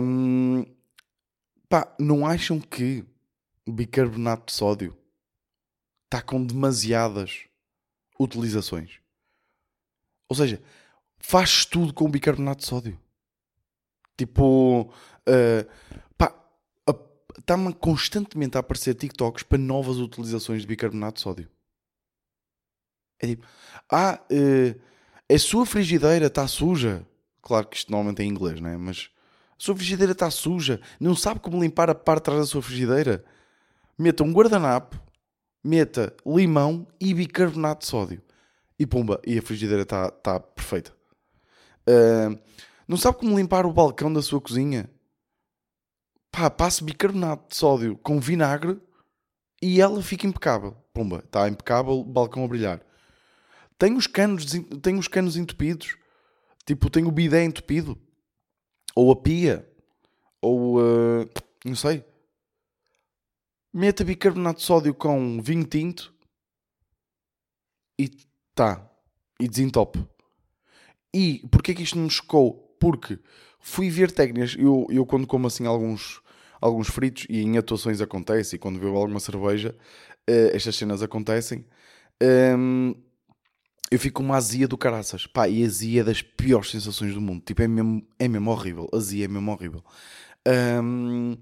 Um, 0.00 0.64
pá, 1.68 1.94
não 1.98 2.26
acham 2.26 2.60
que 2.60 3.04
bicarbonato 3.66 4.46
de 4.46 4.52
sódio 4.52 4.96
está 6.04 6.22
com 6.22 6.44
demasiadas 6.44 7.44
utilizações. 8.18 9.00
Ou 10.28 10.36
seja, 10.36 10.62
faz 11.18 11.64
tudo 11.64 11.92
com 11.92 12.10
bicarbonato 12.10 12.60
de 12.60 12.66
sódio. 12.66 13.00
Tipo, 14.16 14.82
uh, 14.82 16.06
pá, 16.16 16.34
está-me 17.38 17.72
constantemente 17.74 18.56
a 18.56 18.60
aparecer 18.60 18.94
TikToks 18.94 19.42
para 19.42 19.58
novas 19.58 19.98
utilizações 19.98 20.62
de 20.62 20.68
bicarbonato 20.68 21.16
de 21.16 21.20
sódio. 21.22 21.48
É 23.18 23.26
tipo, 23.26 23.46
ah, 23.90 24.20
uh, 24.30 24.80
a 25.34 25.38
sua 25.38 25.64
frigideira 25.64 26.26
está 26.26 26.46
suja. 26.46 27.06
Claro 27.40 27.66
que 27.66 27.76
isto 27.76 27.90
normalmente 27.90 28.22
é 28.22 28.24
em 28.24 28.28
inglês, 28.28 28.60
não 28.60 28.70
é? 28.70 28.76
Mas 28.76 29.10
a 29.50 29.54
sua 29.58 29.74
frigideira 29.74 30.12
está 30.12 30.30
suja. 30.30 30.80
Não 31.00 31.14
sabe 31.14 31.40
como 31.40 31.62
limpar 31.62 31.88
a 31.88 31.94
parte 31.94 32.22
de 32.22 32.24
trás 32.24 32.40
da 32.40 32.46
sua 32.46 32.62
frigideira? 32.62 33.24
meta 33.98 34.22
um 34.22 34.32
guardanapo, 34.32 35.00
meta 35.64 36.14
limão 36.24 36.86
e 37.00 37.14
bicarbonato 37.14 37.80
de 37.80 37.86
sódio. 37.86 38.22
E 38.78 38.86
pumba, 38.86 39.20
e 39.26 39.38
a 39.38 39.42
frigideira 39.42 39.82
está 39.82 40.10
tá 40.10 40.38
perfeita. 40.38 40.92
Uh, 41.88 42.38
não 42.86 42.96
sabe 42.96 43.18
como 43.18 43.38
limpar 43.38 43.64
o 43.64 43.72
balcão 43.72 44.12
da 44.12 44.20
sua 44.20 44.40
cozinha? 44.40 44.90
Pá, 46.36 46.50
passe 46.50 46.84
bicarbonato 46.84 47.48
de 47.48 47.56
sódio 47.56 47.96
com 47.96 48.20
vinagre 48.20 48.78
e 49.62 49.80
ela 49.80 50.02
fica 50.02 50.26
impecável. 50.26 50.76
Pumba, 50.92 51.22
está 51.24 51.48
impecável, 51.48 52.04
balcão 52.04 52.44
a 52.44 52.48
brilhar. 52.48 52.82
Tem 53.78 53.96
os 53.96 54.06
canos, 54.06 54.44
tem 54.82 54.98
os 54.98 55.08
canos 55.08 55.36
entupidos. 55.36 55.96
Tipo, 56.66 56.90
tem 56.90 57.06
o 57.06 57.10
bidé 57.10 57.44
entupido. 57.44 57.98
Ou 58.94 59.12
a 59.12 59.16
pia. 59.16 59.66
Ou, 60.42 60.78
uh, 60.78 61.30
não 61.64 61.74
sei 61.74 62.04
meta 63.76 64.02
bicarbonato 64.02 64.60
de 64.60 64.64
sódio 64.64 64.94
com 64.94 65.38
vinho 65.42 65.64
tinto 65.64 66.14
e 67.98 68.08
tá. 68.54 68.90
E 69.38 69.46
desentope. 69.46 70.02
E 71.12 71.46
porquê 71.50 71.74
que 71.74 71.82
isto 71.82 71.98
me 71.98 72.08
chocou? 72.08 72.74
Porque 72.80 73.18
fui 73.60 73.90
ver 73.90 74.10
técnicas. 74.10 74.56
Eu, 74.58 74.86
eu 74.88 75.04
quando 75.04 75.26
como 75.26 75.46
assim 75.46 75.66
alguns, 75.66 76.22
alguns 76.66 76.88
fritos, 76.88 77.26
e 77.28 77.42
em 77.42 77.56
atuações 77.58 78.00
acontece, 78.00 78.56
e 78.56 78.58
quando 78.58 78.78
bebo 78.78 78.96
alguma 78.96 79.20
cerveja, 79.20 79.74
uh, 80.28 80.54
estas 80.54 80.76
cenas 80.76 81.02
acontecem. 81.02 81.64
Um, 82.22 82.94
eu 83.90 83.98
fico 83.98 84.20
com 84.20 84.24
uma 84.24 84.36
azia 84.36 84.66
do 84.66 84.76
caraças. 84.76 85.26
Pá, 85.26 85.48
e 85.48 85.64
azia 85.64 86.00
é 86.00 86.04
das 86.04 86.20
piores 86.22 86.70
sensações 86.70 87.14
do 87.14 87.20
mundo. 87.20 87.42
Tipo, 87.44 87.62
é 87.62 87.68
mesmo, 87.68 88.06
é 88.18 88.26
mesmo 88.26 88.50
horrível. 88.50 88.88
Azia 88.92 89.26
é 89.26 89.28
mesmo 89.28 89.52
horrível. 89.52 89.84
Um, 90.82 91.36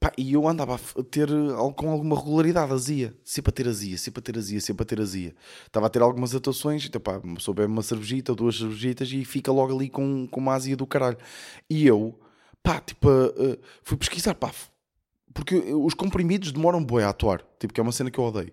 Pá, 0.00 0.10
e 0.16 0.32
eu 0.32 0.48
andava 0.48 0.76
a 0.76 1.02
ter 1.02 1.28
com 1.76 1.90
alguma 1.90 2.16
regularidade 2.16 2.72
azia, 2.72 3.14
sempre 3.22 3.50
a 3.50 3.52
ter 3.52 3.68
azia, 3.68 3.98
sempre 3.98 4.20
a 4.20 4.22
ter 4.22 4.38
azia, 4.38 4.58
sempre 4.58 4.82
a 4.82 4.86
ter 4.86 4.98
azia. 4.98 5.34
Estava 5.66 5.88
a 5.88 5.90
ter 5.90 6.00
algumas 6.00 6.34
atuações, 6.34 6.86
então 6.86 6.98
pá, 6.98 7.20
só 7.38 7.52
bebe 7.52 7.70
uma 7.70 7.82
cervejita 7.82 8.34
duas 8.34 8.56
cervejitas 8.56 9.12
e 9.12 9.22
fica 9.26 9.52
logo 9.52 9.76
ali 9.76 9.90
com, 9.90 10.26
com 10.26 10.40
uma 10.40 10.54
azia 10.54 10.74
do 10.74 10.86
caralho. 10.86 11.18
E 11.68 11.86
eu, 11.86 12.18
pá, 12.62 12.80
tipo, 12.80 13.08
uh, 13.08 13.58
fui 13.82 13.96
pesquisar, 13.96 14.34
pá, 14.34 14.52
porque 15.32 15.56
os 15.56 15.94
comprimidos 15.94 16.52
demoram 16.52 16.84
boi 16.84 17.02
a 17.02 17.10
atuar, 17.10 17.42
tipo, 17.58 17.72
que 17.72 17.80
é 17.80 17.82
uma 17.82 17.92
cena 17.92 18.10
que 18.10 18.18
eu 18.18 18.24
odeio. 18.24 18.52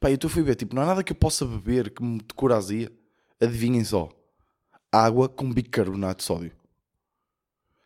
Pá, 0.00 0.10
então 0.10 0.28
fui 0.28 0.42
ver, 0.42 0.56
tipo, 0.56 0.74
não 0.74 0.82
há 0.82 0.86
nada 0.86 1.04
que 1.04 1.12
eu 1.12 1.16
possa 1.16 1.44
beber 1.44 1.90
que 1.90 2.02
me 2.02 2.18
decora 2.18 2.54
a 2.54 2.58
azia. 2.58 2.90
Adivinhem 3.40 3.84
só, 3.84 4.08
água 4.90 5.28
com 5.28 5.52
bicarbonato 5.52 6.18
de 6.18 6.24
sódio. 6.24 6.52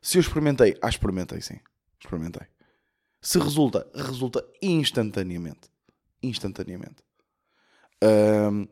Se 0.03 0.19
eu 0.19 0.21
experimentei, 0.21 0.77
ah, 0.83 0.89
experimentei 0.89 1.41
sim, 1.41 1.59
experimentei. 1.99 2.47
Se 3.21 3.39
resulta, 3.39 3.91
resulta 3.95 4.45
instantaneamente. 4.63 5.71
Instantaneamente. 6.23 7.03
Um, 8.03 8.69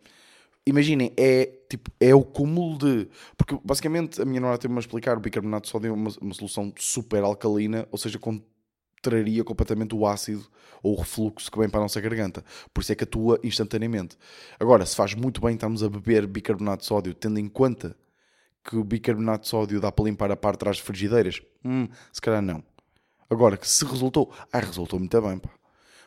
imaginem, 0.67 1.13
é 1.17 1.47
tipo, 1.69 1.91
é 2.01 2.15
o 2.15 2.23
cúmulo 2.23 2.79
de. 2.79 3.09
Porque 3.37 3.59
basicamente 3.65 4.21
a 4.21 4.25
minha 4.25 4.41
namorada 4.41 4.61
teve-me 4.61 4.79
a 4.79 4.81
explicar: 4.81 5.17
o 5.17 5.21
bicarbonato 5.21 5.65
de 5.65 5.71
sódio 5.71 5.89
é 5.89 5.93
uma, 5.93 6.11
uma 6.21 6.35
solução 6.35 6.73
super 6.79 7.23
alcalina, 7.23 7.87
ou 7.91 7.99
seja, 7.99 8.19
contraria 8.19 9.45
completamente 9.45 9.95
o 9.95 10.07
ácido 10.07 10.47
ou 10.83 10.95
o 10.95 10.99
refluxo 10.99 11.51
que 11.51 11.59
vem 11.59 11.69
para 11.69 11.81
a 11.81 11.83
nossa 11.83 12.01
garganta. 12.01 12.45
Por 12.73 12.83
isso 12.83 12.93
é 12.93 12.95
que 12.95 13.05
atua 13.05 13.39
instantaneamente. 13.43 14.17
Agora, 14.59 14.85
se 14.85 14.97
faz 14.97 15.15
muito 15.15 15.41
bem 15.41 15.55
estamos 15.55 15.83
a 15.83 15.89
beber 15.89 16.27
bicarbonato 16.27 16.83
de 16.83 16.87
sódio, 16.87 17.15
tendo 17.15 17.39
em 17.39 17.49
conta 17.49 17.97
que 18.63 18.77
o 18.77 18.85
bicarbonato 18.85 19.43
de 19.45 19.49
sódio 19.49 19.81
dá 19.81 19.93
para 19.93 20.05
limpar 20.07 20.31
a 20.31 20.37
parte 20.37 20.57
de 20.57 20.61
trás 20.61 20.77
de 20.77 20.83
frigideiras, 20.83 21.43
hum, 21.65 21.89
se 22.13 22.21
calhar 22.21 22.43
não. 22.43 22.63
Agora, 23.29 23.57
que 23.57 23.69
se 23.69 23.85
resultou, 23.85 24.33
ah, 24.53 24.59
resultou 24.59 24.99
muito 24.99 25.21
bem, 25.21 25.39
pá. 25.39 25.51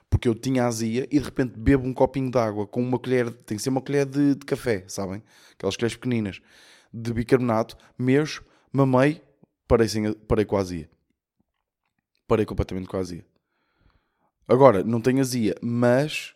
Porque 0.09 0.27
eu 0.27 0.35
tinha 0.35 0.65
azia 0.65 1.07
e 1.11 1.19
de 1.19 1.25
repente 1.25 1.59
bebo 1.59 1.85
um 1.85 1.93
copinho 1.93 2.31
de 2.31 2.37
água 2.37 2.65
com 2.65 2.81
uma 2.81 2.97
colher, 2.97 3.29
tem 3.29 3.57
que 3.57 3.63
ser 3.63 3.69
uma 3.69 3.81
colher 3.81 4.05
de, 4.05 4.35
de 4.35 4.45
café, 4.45 4.83
sabem? 4.87 5.21
Aquelas 5.53 5.75
colheres 5.75 5.95
pequeninas, 5.95 6.41
de 6.93 7.13
bicarbonato, 7.13 7.77
mesmo, 7.97 8.45
mamei, 8.71 9.21
parei, 9.67 9.87
sem, 9.87 10.13
parei 10.13 10.45
com 10.45 10.57
a 10.57 10.61
azia. 10.61 10.89
Parei 12.27 12.45
completamente 12.45 12.87
com 12.87 12.97
a 12.97 12.99
azia. 12.99 13.25
Agora, 14.47 14.83
não 14.83 15.01
tenho 15.01 15.19
azia, 15.19 15.55
mas 15.61 16.33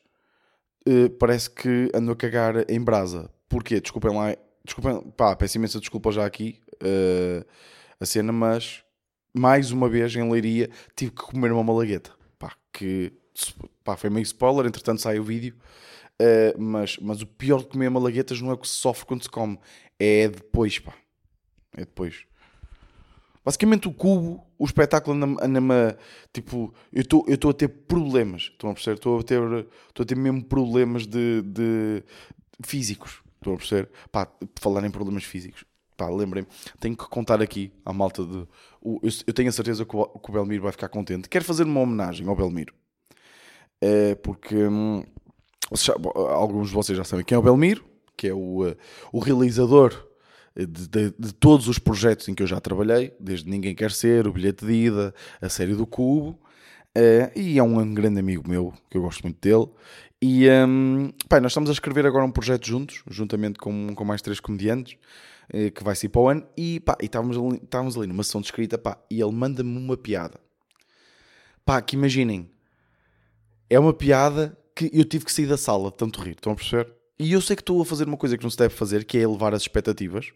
uh, 0.87 1.09
parece 1.11 1.49
que 1.49 1.89
ando 1.93 2.11
a 2.11 2.15
cagar 2.15 2.69
em 2.69 2.81
brasa. 2.81 3.31
Porquê? 3.47 3.79
Desculpem 3.79 4.13
lá, 4.13 4.35
desculpem, 4.65 5.11
pá, 5.11 5.35
peço 5.35 5.57
imensa 5.57 5.79
desculpa 5.79 6.11
já 6.11 6.25
aqui 6.25 6.59
uh, 6.83 7.45
a 7.99 8.05
cena, 8.05 8.33
mas 8.33 8.83
mais 9.33 9.71
uma 9.71 9.87
vez 9.87 10.13
em 10.15 10.29
Leiria, 10.29 10.69
tive 10.95 11.11
que 11.11 11.21
comer 11.21 11.51
uma 11.51 11.63
malagueta. 11.63 12.11
Pá, 12.37 12.53
que 12.73 13.13
pá, 13.83 13.95
foi 13.97 14.09
meio 14.09 14.23
spoiler, 14.23 14.65
entretanto 14.65 15.01
sai 15.01 15.19
o 15.19 15.23
vídeo. 15.23 15.55
Uh, 16.21 16.61
mas, 16.61 16.97
mas 16.97 17.21
o 17.21 17.27
pior 17.27 17.59
de 17.61 17.67
comer 17.67 17.89
malaguetas 17.89 18.39
não 18.41 18.51
é 18.51 18.53
o 18.53 18.57
que 18.57 18.67
se 18.67 18.75
sofre 18.75 19.05
quando 19.05 19.23
se 19.23 19.29
come, 19.29 19.57
é 19.99 20.27
depois, 20.27 20.77
pá. 20.77 20.93
É 21.75 21.81
depois. 21.81 22.25
Basicamente 23.43 23.87
o 23.87 23.93
cubo, 23.93 24.45
o 24.57 24.65
espetáculo 24.65 25.15
anda- 25.15 25.43
anda-me. 25.43 25.95
Tipo, 26.31 26.73
eu 26.93 27.01
estou 27.01 27.49
a 27.49 27.53
ter 27.53 27.67
problemas. 27.67 28.43
Estão 28.43 28.69
a 28.69 28.73
perceber? 28.73 28.95
Estou 28.95 29.19
a 29.19 29.23
ter, 29.23 29.41
estou 29.87 30.03
a 30.03 30.05
ter 30.05 30.15
mesmo 30.15 30.43
problemas 30.43 31.07
de, 31.07 31.41
de 31.41 32.03
físicos. 32.63 33.23
Estão 33.37 33.53
a 33.53 33.57
perceber? 33.57 33.89
Pá, 34.11 34.31
falar 34.59 34.85
em 34.85 34.91
problemas 34.91 35.23
físicos. 35.23 35.65
Pá, 35.97 36.07
lembrem-me, 36.07 36.47
tenho 36.79 36.95
que 36.95 37.07
contar 37.09 37.41
aqui 37.41 37.71
à 37.83 37.91
malta 37.91 38.23
de. 38.23 38.47
eu, 38.83 39.09
eu 39.25 39.33
tenho 39.33 39.49
a 39.49 39.51
certeza 39.51 39.85
que 39.85 39.95
o, 39.95 40.05
que 40.05 40.29
o 40.29 40.33
Belmiro 40.33 40.63
vai 40.63 40.71
ficar 40.71 40.89
contente. 40.89 41.27
Quero 41.27 41.45
fazer 41.45 41.63
uma 41.63 41.79
homenagem 41.79 42.27
ao 42.27 42.35
Belmiro. 42.35 42.73
É 43.81 44.15
porque 44.15 44.55
vocês 45.69 45.85
já- 45.85 45.95
alguns 46.33 46.69
de 46.69 46.75
vocês 46.75 46.97
já 46.97 47.03
sabem 47.03 47.25
quem 47.25 47.35
é 47.35 47.39
o 47.39 47.41
Belmiro, 47.41 47.83
que 48.15 48.27
é 48.27 48.33
o, 48.33 48.67
eh, 48.67 48.75
o 49.11 49.19
realizador 49.19 50.07
de, 50.55 50.65
de- 50.87 51.13
de 51.17 51.33
todos 51.33 51.67
os 51.67 51.79
projetos 51.79 52.27
em 52.29 52.35
que 52.35 52.43
eu 52.43 52.47
já 52.47 52.59
trabalhei, 52.59 53.13
desde 53.19 53.49
Ninguém 53.49 53.73
Quer 53.73 53.91
Ser, 53.91 54.27
o 54.27 54.33
Bilhete 54.33 54.65
de 54.65 54.73
Ida, 54.73 55.15
a 55.41 55.49
série 55.49 55.73
do 55.73 55.87
Cubo, 55.87 56.37
eh, 56.93 57.31
e 57.35 57.57
é 57.57 57.63
um 57.63 57.93
grande 57.93 58.19
amigo 58.19 58.47
meu, 58.47 58.73
que 58.89 58.97
eu 58.97 59.01
gosto 59.01 59.23
muito 59.23 59.39
dele. 59.41 59.67
E 60.21 60.45
pá, 61.27 61.39
nós 61.41 61.51
estamos 61.51 61.69
a 61.71 61.73
escrever 61.73 62.05
agora 62.05 62.23
um 62.23 62.31
projeto 62.31 62.67
juntos, 62.67 63.01
juntamente 63.09 63.57
com, 63.57 63.95
com 63.95 64.05
mais 64.05 64.21
três 64.21 64.39
comediantes, 64.39 64.97
eh, 65.51 65.71
que 65.71 65.83
vai 65.83 65.95
ser 65.95 66.09
para 66.09 66.21
o 66.21 66.27
ano, 66.27 66.45
e, 66.55 66.79
pá, 66.81 66.95
e 67.01 67.05
estávamos, 67.05 67.35
ali, 67.37 67.59
estávamos 67.63 67.97
ali 67.97 68.05
numa 68.05 68.21
sessão 68.23 68.41
de 68.41 68.45
escrita, 68.47 68.77
pá, 68.77 68.99
e 69.09 69.19
ele 69.19 69.31
manda-me 69.31 69.75
uma 69.75 69.97
piada. 69.97 70.39
Pá, 71.65 71.81
que 71.81 71.95
imaginem, 71.95 72.50
é 73.71 73.79
uma 73.79 73.93
piada 73.93 74.57
que 74.75 74.89
eu 74.93 75.05
tive 75.05 75.23
que 75.25 75.31
sair 75.31 75.47
da 75.47 75.57
sala 75.57 75.89
de 75.89 75.95
tanto 75.97 76.19
rir, 76.21 76.31
estão 76.31 76.51
a 76.51 76.55
perceber? 76.55 76.93
E 77.17 77.31
eu 77.31 77.41
sei 77.41 77.55
que 77.55 77.61
estou 77.61 77.81
a 77.81 77.85
fazer 77.85 78.05
uma 78.05 78.17
coisa 78.17 78.37
que 78.37 78.43
não 78.43 78.49
se 78.49 78.57
deve 78.57 78.73
fazer, 78.75 79.05
que 79.05 79.17
é 79.17 79.21
elevar 79.21 79.53
as 79.53 79.61
expectativas, 79.61 80.31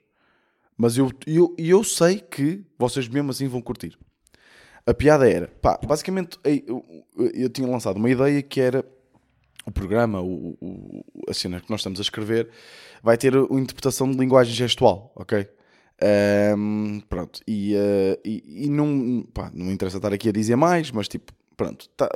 mas 0.77 0.97
eu, 0.97 1.11
eu, 1.27 1.53
eu 1.57 1.83
sei 1.83 2.19
que 2.19 2.63
vocês 2.77 3.07
mesmo 3.07 3.31
assim 3.31 3.47
vão 3.47 3.61
curtir. 3.61 3.97
A 4.85 4.93
piada 4.93 5.29
era, 5.29 5.47
pá, 5.61 5.77
basicamente 5.85 6.37
eu, 6.43 6.83
eu- 7.17 7.31
eu 7.33 7.49
tinha 7.49 7.67
lançado 7.67 7.97
uma 7.97 8.09
ideia 8.09 8.41
que 8.41 8.61
era 8.61 8.85
o 9.65 9.71
programa, 9.71 10.21
o, 10.21 10.55
o- 10.61 11.05
a 11.27 11.33
cena 11.33 11.59
que 11.59 11.69
nós 11.69 11.79
estamos 11.81 11.99
a 11.99 12.03
escrever, 12.03 12.49
vai 13.03 13.17
ter 13.17 13.35
uma 13.35 13.59
interpretação 13.59 14.09
de 14.09 14.17
linguagem 14.17 14.53
gestual, 14.53 15.11
ok? 15.15 15.47
Ahm, 16.01 16.99
pronto, 17.09 17.41
e, 17.47 17.73
eh, 17.75 18.19
e, 18.23 18.65
e 18.65 18.69
não, 18.69 19.25
pá, 19.33 19.51
não 19.53 19.71
interessa 19.71 19.97
estar 19.97 20.13
aqui 20.13 20.29
a 20.29 20.31
dizer 20.31 20.55
mais, 20.55 20.91
mas 20.91 21.07
tipo, 21.07 21.33
pronto, 21.57 21.89
tá- 21.97 22.09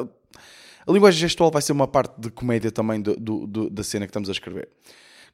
a 0.87 0.91
linguagem 0.91 1.19
gestual 1.19 1.51
vai 1.51 1.61
ser 1.61 1.71
uma 1.71 1.87
parte 1.87 2.19
de 2.19 2.29
comédia 2.29 2.71
também 2.71 3.01
do, 3.01 3.15
do- 3.15 3.47
do- 3.47 3.69
da 3.69 3.83
cena 3.83 4.05
que 4.05 4.09
estamos 4.11 4.29
a 4.29 4.31
escrever. 4.31 4.69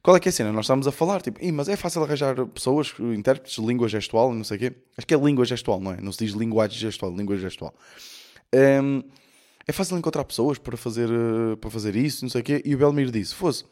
Qual 0.02 0.16
é 0.16 0.20
que 0.20 0.28
é 0.28 0.30
a 0.30 0.32
cena? 0.32 0.52
Nós 0.52 0.66
estamos 0.66 0.86
a 0.86 0.92
falar, 0.92 1.20
tipo, 1.20 1.42
"Ih, 1.42 1.50
mas 1.50 1.68
é 1.68 1.74
fácil 1.76 2.02
arranjar 2.02 2.34
pessoas, 2.46 2.94
intérpretes 3.00 3.56
de 3.60 3.66
língua 3.66 3.88
gestual, 3.88 4.32
não 4.32 4.44
sei 4.44 4.56
o 4.56 4.60
quê. 4.60 4.72
Acho 4.96 5.06
que 5.06 5.14
é 5.14 5.18
língua 5.18 5.44
gestual, 5.44 5.80
não 5.80 5.92
é? 5.92 6.00
Não 6.00 6.12
se 6.12 6.24
diz 6.24 6.34
linguagem 6.34 6.78
gestual, 6.78 7.12
língua 7.14 7.36
gestual. 7.36 7.74
Ahm, 8.54 9.02
é 9.66 9.72
fácil 9.72 9.98
encontrar 9.98 10.24
pessoas 10.24 10.58
para 10.58 10.76
fazer, 10.76 11.08
para 11.60 11.70
fazer 11.70 11.96
isso, 11.96 12.24
não 12.24 12.30
sei 12.30 12.40
o 12.40 12.44
quê. 12.44 12.62
E 12.64 12.74
o 12.74 12.78
Belmiro 12.78 13.10
disse: 13.10 13.34
fosse, 13.34 13.64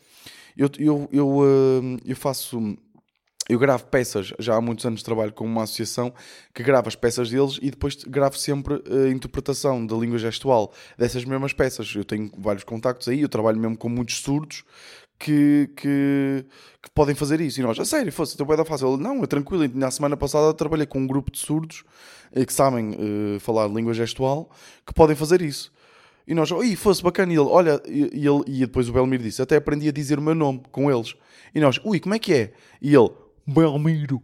eu, 0.57 0.69
eu, 0.79 1.09
eu, 1.13 1.41
eh, 1.45 2.01
eu 2.07 2.17
faço. 2.17 2.77
Eu 3.47 3.59
gravo 3.59 3.85
peças, 3.87 4.33
já 4.39 4.57
há 4.57 4.61
muitos 4.61 4.87
anos 4.87 5.03
trabalho 5.03 5.33
com 5.33 5.45
uma 5.45 5.65
associação 5.65 6.15
que 6.55 6.63
grava 6.63 6.89
as 6.89 6.97
peças 6.97 7.29
deles 7.29 7.59
e 7.61 7.71
depois 7.71 7.95
gravo 8.05 8.39
sempre 8.39 8.83
a 8.91 9.11
interpretação 9.11 9.87
da 9.87 9.95
língua 9.95 10.17
gestual 10.17 10.73
dessas 10.97 11.27
mesmas 11.27 11.53
peças. 11.53 11.93
Eu 11.95 12.05
tenho 12.05 12.31
vários 12.39 12.65
contactos 12.65 13.07
aí, 13.07 13.21
eu 13.21 13.29
trabalho 13.29 13.59
mesmo 13.59 13.77
com 13.77 13.91
muitos 13.91 14.17
surdos 14.17 14.65
que, 15.19 15.71
que, 15.77 16.45
que 16.83 16.91
podem 16.95 17.15
fazer 17.15 17.41
isso. 17.41 17.61
E 17.61 17.63
nós, 17.63 17.79
a 17.79 17.85
sério, 17.85 18.11
fosse, 18.13 18.35
então 18.35 18.47
vai 18.47 18.57
dar 18.57 18.65
fácil. 18.65 18.95
Ele, 18.95 19.03
não, 19.03 19.23
é 19.23 19.27
tranquilo. 19.27 19.69
Na 19.75 19.91
semana 19.91 20.17
passada 20.17 20.53
trabalhei 20.55 20.87
com 20.87 21.01
um 21.01 21.07
grupo 21.07 21.31
de 21.31 21.39
surdos 21.39 21.85
eh, 22.33 22.47
que 22.47 22.53
sabem 22.53 22.95
eh, 22.95 23.39
falar 23.41 23.67
língua 23.69 23.93
gestual 23.93 24.51
que 24.87 24.95
podem 24.95 25.15
fazer 25.15 25.43
isso. 25.43 25.71
E 26.27 26.35
nós, 26.35 26.51
ih, 26.51 26.77
fosse 26.77 27.03
bacana. 27.03 27.33
E 27.33 27.37
ele, 27.37 27.49
olha, 27.49 27.81
e, 27.87 28.27
ele, 28.27 28.43
e 28.47 28.61
depois 28.61 28.89
o 28.89 28.93
Belmiro 28.93 29.23
disse, 29.23 29.43
até 29.43 29.57
aprendi 29.57 29.89
a 29.89 29.93
dizer 29.93 30.19
o 30.19 30.23
meu 30.23 30.35
nome 30.35 30.63
com 30.73 30.91
eles. 30.91 31.15
E 31.55 31.61
nós, 31.61 31.79
ui, 31.85 32.01
como 32.01 32.15
é 32.15 32.19
que 32.19 32.33
é? 32.33 32.53
E 32.81 32.95
ele, 32.95 33.11
Belmiro. 33.47 34.23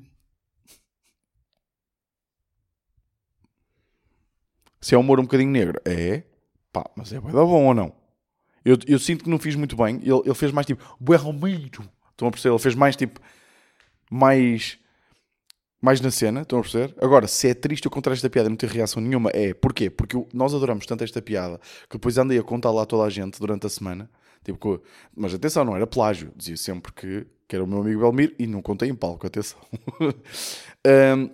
Se 4.81 4.95
é 4.95 4.99
um 4.99 5.03
humor 5.03 5.21
um 5.21 5.25
bocadinho 5.25 5.51
negro, 5.51 5.81
é, 5.85 6.25
pá, 6.73 6.89
mas 6.97 7.13
é 7.13 7.21
bué 7.21 7.33
da 7.33 7.45
bom 7.45 7.67
ou 7.67 7.75
não? 7.75 7.93
Eu, 8.65 8.79
eu 8.87 8.99
sinto 8.99 9.25
que 9.25 9.31
não 9.31 9.39
fiz 9.39 9.55
muito 9.55 9.77
bem. 9.77 9.97
Ele, 9.97 10.23
ele 10.25 10.35
fez 10.35 10.53
mais 10.53 10.67
tipo, 10.67 10.83
Belmiro. 10.99 11.89
Estão 12.11 12.29
a 12.29 12.31
perceber? 12.31 12.55
Ele 12.55 12.63
fez 12.63 12.75
mais 12.75 12.97
tipo, 12.97 13.21
mais, 14.11 14.79
mais 15.81 16.01
na 16.01 16.11
cena. 16.11 16.43
Estão 16.43 16.59
a 16.59 16.63
perceber? 16.63 16.95
Agora, 17.01 17.27
se 17.27 17.49
é 17.49 17.55
triste 17.55 17.85
eu 17.85 17.91
contar 17.91 18.13
esta 18.13 18.29
piada 18.29 18.49
e 18.49 18.51
não 18.51 18.57
ter 18.57 18.69
reação 18.71 19.03
nenhuma, 19.03 19.31
é. 19.35 19.55
Porquê? 19.55 19.91
Porque 19.91 20.17
nós 20.33 20.55
adoramos 20.55 20.87
tanto 20.87 21.05
esta 21.05 21.21
piada 21.21 21.59
que 21.89 21.97
depois 21.97 22.17
andei 22.19 22.39
a 22.39 22.43
contar 22.43 22.71
lá 22.71 22.85
toda 22.87 23.05
a 23.05 23.11
gente 23.11 23.39
durante 23.39 23.67
a 23.67 23.71
semana. 23.71 24.11
Tipo, 24.45 24.83
mas 25.15 25.35
atenção, 25.35 25.65
não 25.65 25.77
era 25.77 25.87
plágio. 25.87 26.33
Dizia 26.37 26.57
sempre 26.57 26.93
que, 26.93 27.27
que 27.47 27.55
era 27.57 27.65
o 27.65 27.67
meu 27.67 27.81
amigo 27.81 28.01
Belmiro 28.01 28.35
e 28.39 28.47
não 28.47 28.63
contei 28.63 28.89
em 28.89 28.95
palco, 28.95 29.27
atenção. 29.27 29.59
Um, 30.87 31.29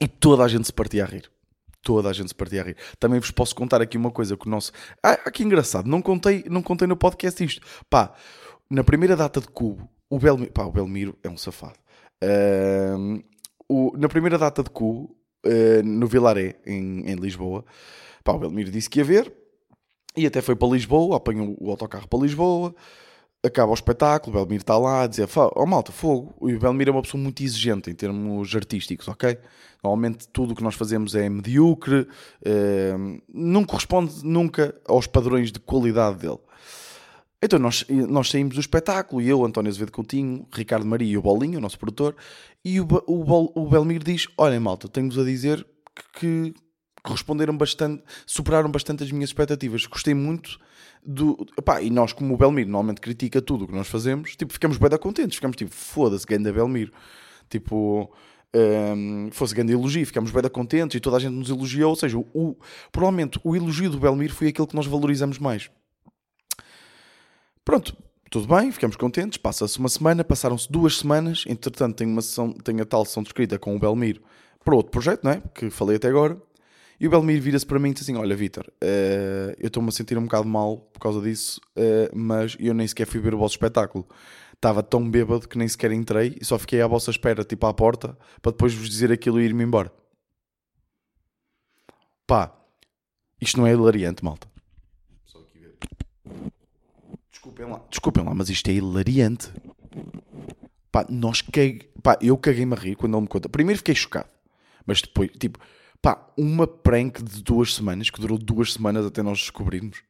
e 0.00 0.06
toda 0.08 0.42
a 0.44 0.48
gente 0.48 0.66
se 0.66 0.72
partia 0.72 1.04
a 1.04 1.06
rir. 1.06 1.30
Toda 1.82 2.10
a 2.10 2.12
gente 2.12 2.28
se 2.28 2.34
partia 2.34 2.60
a 2.60 2.64
rir. 2.64 2.76
Também 3.00 3.18
vos 3.18 3.30
posso 3.30 3.54
contar 3.54 3.80
aqui 3.80 3.96
uma 3.96 4.10
coisa 4.10 4.36
que 4.36 4.46
o 4.46 4.50
nosso. 4.50 4.70
Ah, 5.02 5.18
ah, 5.24 5.30
que 5.30 5.42
engraçado, 5.42 5.88
não 5.88 6.02
contei, 6.02 6.44
não 6.50 6.62
contei 6.62 6.86
no 6.86 6.96
podcast 6.96 7.42
isto. 7.42 7.66
Pá, 7.88 8.12
na 8.70 8.84
primeira 8.84 9.16
data 9.16 9.40
de 9.40 9.48
Cubo, 9.48 9.88
o 10.10 10.18
Belmiro. 10.18 10.52
Pá, 10.52 10.64
o 10.64 10.72
Belmiro 10.72 11.16
é 11.22 11.28
um 11.28 11.36
safado. 11.38 11.78
Um, 12.22 13.22
o- 13.68 13.96
na 13.96 14.08
primeira 14.08 14.36
data 14.38 14.62
de 14.62 14.70
Cubo, 14.70 15.16
uh, 15.46 15.82
no 15.84 16.06
Vilaré, 16.06 16.56
em, 16.66 17.10
em 17.10 17.14
Lisboa, 17.16 17.64
pá, 18.22 18.32
o 18.32 18.38
Belmiro 18.38 18.70
disse 18.70 18.90
que 18.90 18.98
ia 19.00 19.04
ver. 19.04 19.32
E 20.16 20.26
até 20.26 20.42
foi 20.42 20.54
para 20.54 20.68
Lisboa, 20.68 21.16
apanhou 21.16 21.56
o 21.58 21.70
autocarro 21.70 22.06
para 22.06 22.18
Lisboa, 22.18 22.74
acaba 23.42 23.70
o 23.70 23.74
espetáculo, 23.74 24.36
o 24.36 24.40
Belmiro 24.40 24.62
está 24.62 24.76
lá 24.78 25.02
a 25.02 25.06
dizer, 25.06 25.26
"Fá, 25.26 25.50
oh 25.56 25.66
malta, 25.66 25.90
fogo. 25.90 26.34
E 26.48 26.54
o 26.54 26.60
Belmiro 26.60 26.90
é 26.90 26.94
uma 26.94 27.02
pessoa 27.02 27.20
muito 27.20 27.42
exigente 27.42 27.90
em 27.90 27.94
termos 27.94 28.54
artísticos, 28.54 29.08
ok? 29.08 29.38
Normalmente 29.82 30.28
tudo 30.28 30.52
o 30.52 30.56
que 30.56 30.62
nós 30.62 30.74
fazemos 30.74 31.14
é 31.14 31.28
medíocre, 31.28 32.06
eh, 32.44 32.94
não 33.32 33.64
corresponde 33.64 34.24
nunca 34.24 34.74
aos 34.86 35.06
padrões 35.06 35.50
de 35.50 35.58
qualidade 35.58 36.18
dele. 36.18 36.38
Então 37.42 37.58
nós, 37.58 37.84
nós 37.88 38.30
saímos 38.30 38.54
do 38.54 38.60
espetáculo, 38.60 39.20
eu, 39.20 39.44
António 39.44 39.68
Azevedo 39.68 39.90
Coutinho, 39.90 40.46
Ricardo 40.52 40.86
Maria 40.86 41.12
e 41.12 41.18
o 41.18 41.22
Bolinho, 41.22 41.58
o 41.58 41.60
nosso 41.60 41.76
produtor, 41.76 42.14
e 42.64 42.80
o, 42.80 42.86
o, 43.08 43.60
o 43.60 43.68
Belmiro 43.68 44.04
diz, 44.04 44.28
olhem 44.38 44.60
malta, 44.60 44.86
tenho-vos 44.88 45.18
a 45.18 45.24
dizer 45.24 45.66
que 46.14 46.54
responderam 47.04 47.56
bastante, 47.56 48.02
superaram 48.26 48.70
bastante 48.70 49.02
as 49.02 49.10
minhas 49.10 49.30
expectativas. 49.30 49.86
Gostei 49.86 50.14
muito 50.14 50.58
do. 51.04 51.46
E 51.82 51.90
nós, 51.90 52.12
como 52.12 52.34
o 52.34 52.36
Belmiro 52.36 52.70
normalmente 52.70 53.00
critica 53.00 53.42
tudo 53.42 53.64
o 53.64 53.68
que 53.68 53.74
nós 53.74 53.88
fazemos, 53.88 54.36
tipo, 54.36 54.52
ficamos 54.52 54.78
bem 54.78 54.90
contentes, 54.98 55.36
ficamos 55.36 55.56
tipo, 55.56 55.72
foda-se, 55.74 56.26
ganda 56.26 56.52
Belmiro. 56.52 56.92
Tipo, 57.50 58.12
hum, 58.54 59.28
fosse 59.32 59.54
grande 59.54 59.72
elogio, 59.72 60.06
ficamos 60.06 60.30
bem 60.30 60.42
contentes 60.48 60.96
e 60.96 61.00
toda 61.00 61.16
a 61.16 61.20
gente 61.20 61.34
nos 61.34 61.50
elogiou. 61.50 61.90
Ou 61.90 61.96
seja, 61.96 62.18
o, 62.18 62.56
provavelmente 62.92 63.40
o 63.42 63.56
elogio 63.56 63.90
do 63.90 63.98
Belmiro 63.98 64.32
foi 64.32 64.48
aquele 64.48 64.68
que 64.68 64.76
nós 64.76 64.86
valorizamos 64.86 65.38
mais. 65.38 65.70
Pronto, 67.64 67.96
tudo 68.30 68.46
bem, 68.46 68.70
ficamos 68.70 68.96
contentes. 68.96 69.38
Passa-se 69.38 69.78
uma 69.78 69.88
semana, 69.88 70.22
passaram-se 70.22 70.70
duas 70.70 70.98
semanas. 70.98 71.44
Entretanto, 71.48 71.96
tenho, 71.96 72.10
uma 72.10 72.22
sessão, 72.22 72.52
tenho 72.52 72.82
a 72.82 72.86
tal 72.86 73.04
sessão 73.04 73.22
de 73.22 73.28
escrita 73.28 73.58
com 73.58 73.74
o 73.74 73.78
Belmiro 73.78 74.22
para 74.64 74.74
outro 74.74 74.92
projeto, 74.92 75.24
não 75.24 75.32
é? 75.32 75.42
Que 75.54 75.68
falei 75.68 75.96
até 75.96 76.08
agora. 76.08 76.40
E 77.00 77.06
o 77.06 77.10
Belmiro 77.10 77.42
vira-se 77.42 77.66
para 77.66 77.78
mim 77.78 77.90
e 77.90 77.94
diz 77.94 78.02
assim: 78.02 78.16
Olha, 78.16 78.34
Vitor, 78.36 78.70
eh, 78.80 79.56
eu 79.58 79.66
estou-me 79.66 79.88
a 79.88 79.92
sentir 79.92 80.16
um 80.16 80.22
bocado 80.22 80.46
mal 80.46 80.78
por 80.78 81.00
causa 81.00 81.20
disso, 81.20 81.60
eh, 81.76 82.10
mas 82.14 82.56
eu 82.60 82.74
nem 82.74 82.86
sequer 82.86 83.06
fui 83.06 83.20
ver 83.20 83.34
o 83.34 83.38
vosso 83.38 83.54
espetáculo. 83.54 84.06
Estava 84.54 84.82
tão 84.82 85.10
bêbado 85.10 85.48
que 85.48 85.58
nem 85.58 85.66
sequer 85.66 85.90
entrei 85.90 86.36
e 86.40 86.44
só 86.44 86.56
fiquei 86.58 86.80
à 86.80 86.86
vossa 86.86 87.10
espera, 87.10 87.44
tipo 87.44 87.66
à 87.66 87.74
porta, 87.74 88.16
para 88.40 88.52
depois 88.52 88.72
vos 88.72 88.88
dizer 88.88 89.10
aquilo 89.10 89.40
e 89.40 89.44
ir-me 89.44 89.64
embora. 89.64 89.92
Pá, 92.26 92.54
isto 93.40 93.58
não 93.58 93.66
é 93.66 93.72
hilariante, 93.72 94.24
malta. 94.24 94.46
Só 95.24 95.40
aqui 95.40 95.58
ver. 95.58 95.74
Desculpem 97.32 97.66
lá, 97.66 97.82
desculpem 97.90 98.24
lá, 98.24 98.32
mas 98.32 98.48
isto 98.48 98.70
é 98.70 98.74
hilariante. 98.74 99.52
Pá, 100.92 101.04
nós 101.08 101.42
caguei, 101.42 101.90
pá, 102.00 102.16
eu 102.20 102.38
caguei-me 102.38 102.74
a 102.74 102.78
rir 102.78 102.94
quando 102.94 103.14
ele 103.14 103.22
me 103.22 103.28
conta. 103.28 103.48
Primeiro 103.48 103.78
fiquei 103.78 103.96
chocado, 103.96 104.28
mas 104.86 105.02
depois, 105.02 105.30
tipo, 105.40 105.58
pá, 106.02 106.28
uma 106.36 106.66
prank 106.66 107.22
de 107.22 107.42
duas 107.42 107.74
semanas, 107.74 108.10
que 108.10 108.20
durou 108.20 108.36
duas 108.36 108.72
semanas 108.72 109.06
até 109.06 109.22
nós 109.22 109.38
descobrirmos. 109.38 110.02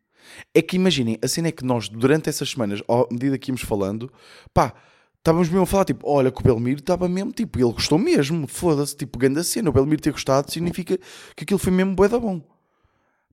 É 0.54 0.62
que 0.62 0.76
imaginem, 0.76 1.18
a 1.22 1.28
cena 1.28 1.48
é 1.48 1.52
que 1.52 1.64
nós, 1.64 1.88
durante 1.88 2.28
essas 2.28 2.50
semanas, 2.50 2.82
à 2.88 3.12
medida 3.12 3.36
que 3.36 3.50
íamos 3.50 3.62
falando, 3.62 4.10
pá, 4.54 4.74
estávamos 5.18 5.48
mesmo 5.48 5.64
a 5.64 5.66
falar, 5.66 5.84
tipo, 5.84 6.08
olha, 6.08 6.32
que 6.32 6.40
o 6.40 6.42
Belmiro 6.42 6.80
estava 6.80 7.08
mesmo, 7.08 7.30
tipo, 7.32 7.58
ele 7.58 7.72
gostou 7.72 7.98
mesmo, 7.98 8.48
foda-se, 8.48 8.96
tipo, 8.96 9.18
grande 9.18 9.44
cena, 9.44 9.68
o 9.68 9.72
Belmiro 9.72 10.00
ter 10.00 10.12
gostado 10.12 10.50
significa 10.50 10.98
que 11.36 11.44
aquilo 11.44 11.58
foi 11.58 11.72
mesmo 11.72 11.94
bué 11.94 12.08
da 12.08 12.18
bom. 12.18 12.40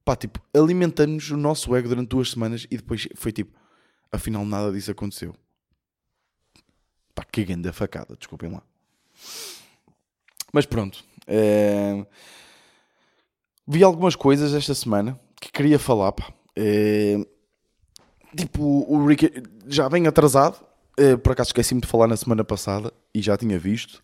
Pá, 0.03 0.15
tipo, 0.15 0.41
alimentamos 0.53 1.31
o 1.31 1.37
nosso 1.37 1.73
ego 1.75 1.87
durante 1.87 2.09
duas 2.09 2.31
semanas 2.31 2.67
e 2.69 2.77
depois 2.77 3.07
foi 3.15 3.31
tipo, 3.31 3.57
afinal 4.11 4.43
nada 4.43 4.71
disso 4.71 4.91
aconteceu. 4.91 5.35
Pá, 7.15 7.23
que 7.23 7.45
grande 7.45 7.71
facada, 7.71 8.15
desculpem 8.17 8.51
lá. 8.51 8.63
Mas 10.51 10.65
pronto, 10.65 11.03
Uh, 11.29 12.07
vi 13.69 13.83
algumas 13.83 14.15
coisas 14.15 14.53
esta 14.55 14.73
semana 14.73 15.19
que 15.39 15.51
queria 15.51 15.77
falar, 15.77 16.11
pá. 16.11 16.33
Uh, 16.57 17.23
tipo, 18.35 18.61
o 18.61 19.05
Ricky 19.05 19.31
já 19.67 19.87
vem 19.87 20.07
atrasado. 20.07 20.59
Uh, 20.99 21.17
por 21.19 21.31
acaso 21.31 21.49
esqueci-me 21.49 21.79
de 21.79 21.87
falar 21.87 22.07
na 22.07 22.17
semana 22.17 22.43
passada 22.43 22.91
e 23.13 23.21
já 23.21 23.37
tinha 23.37 23.59
visto. 23.59 24.03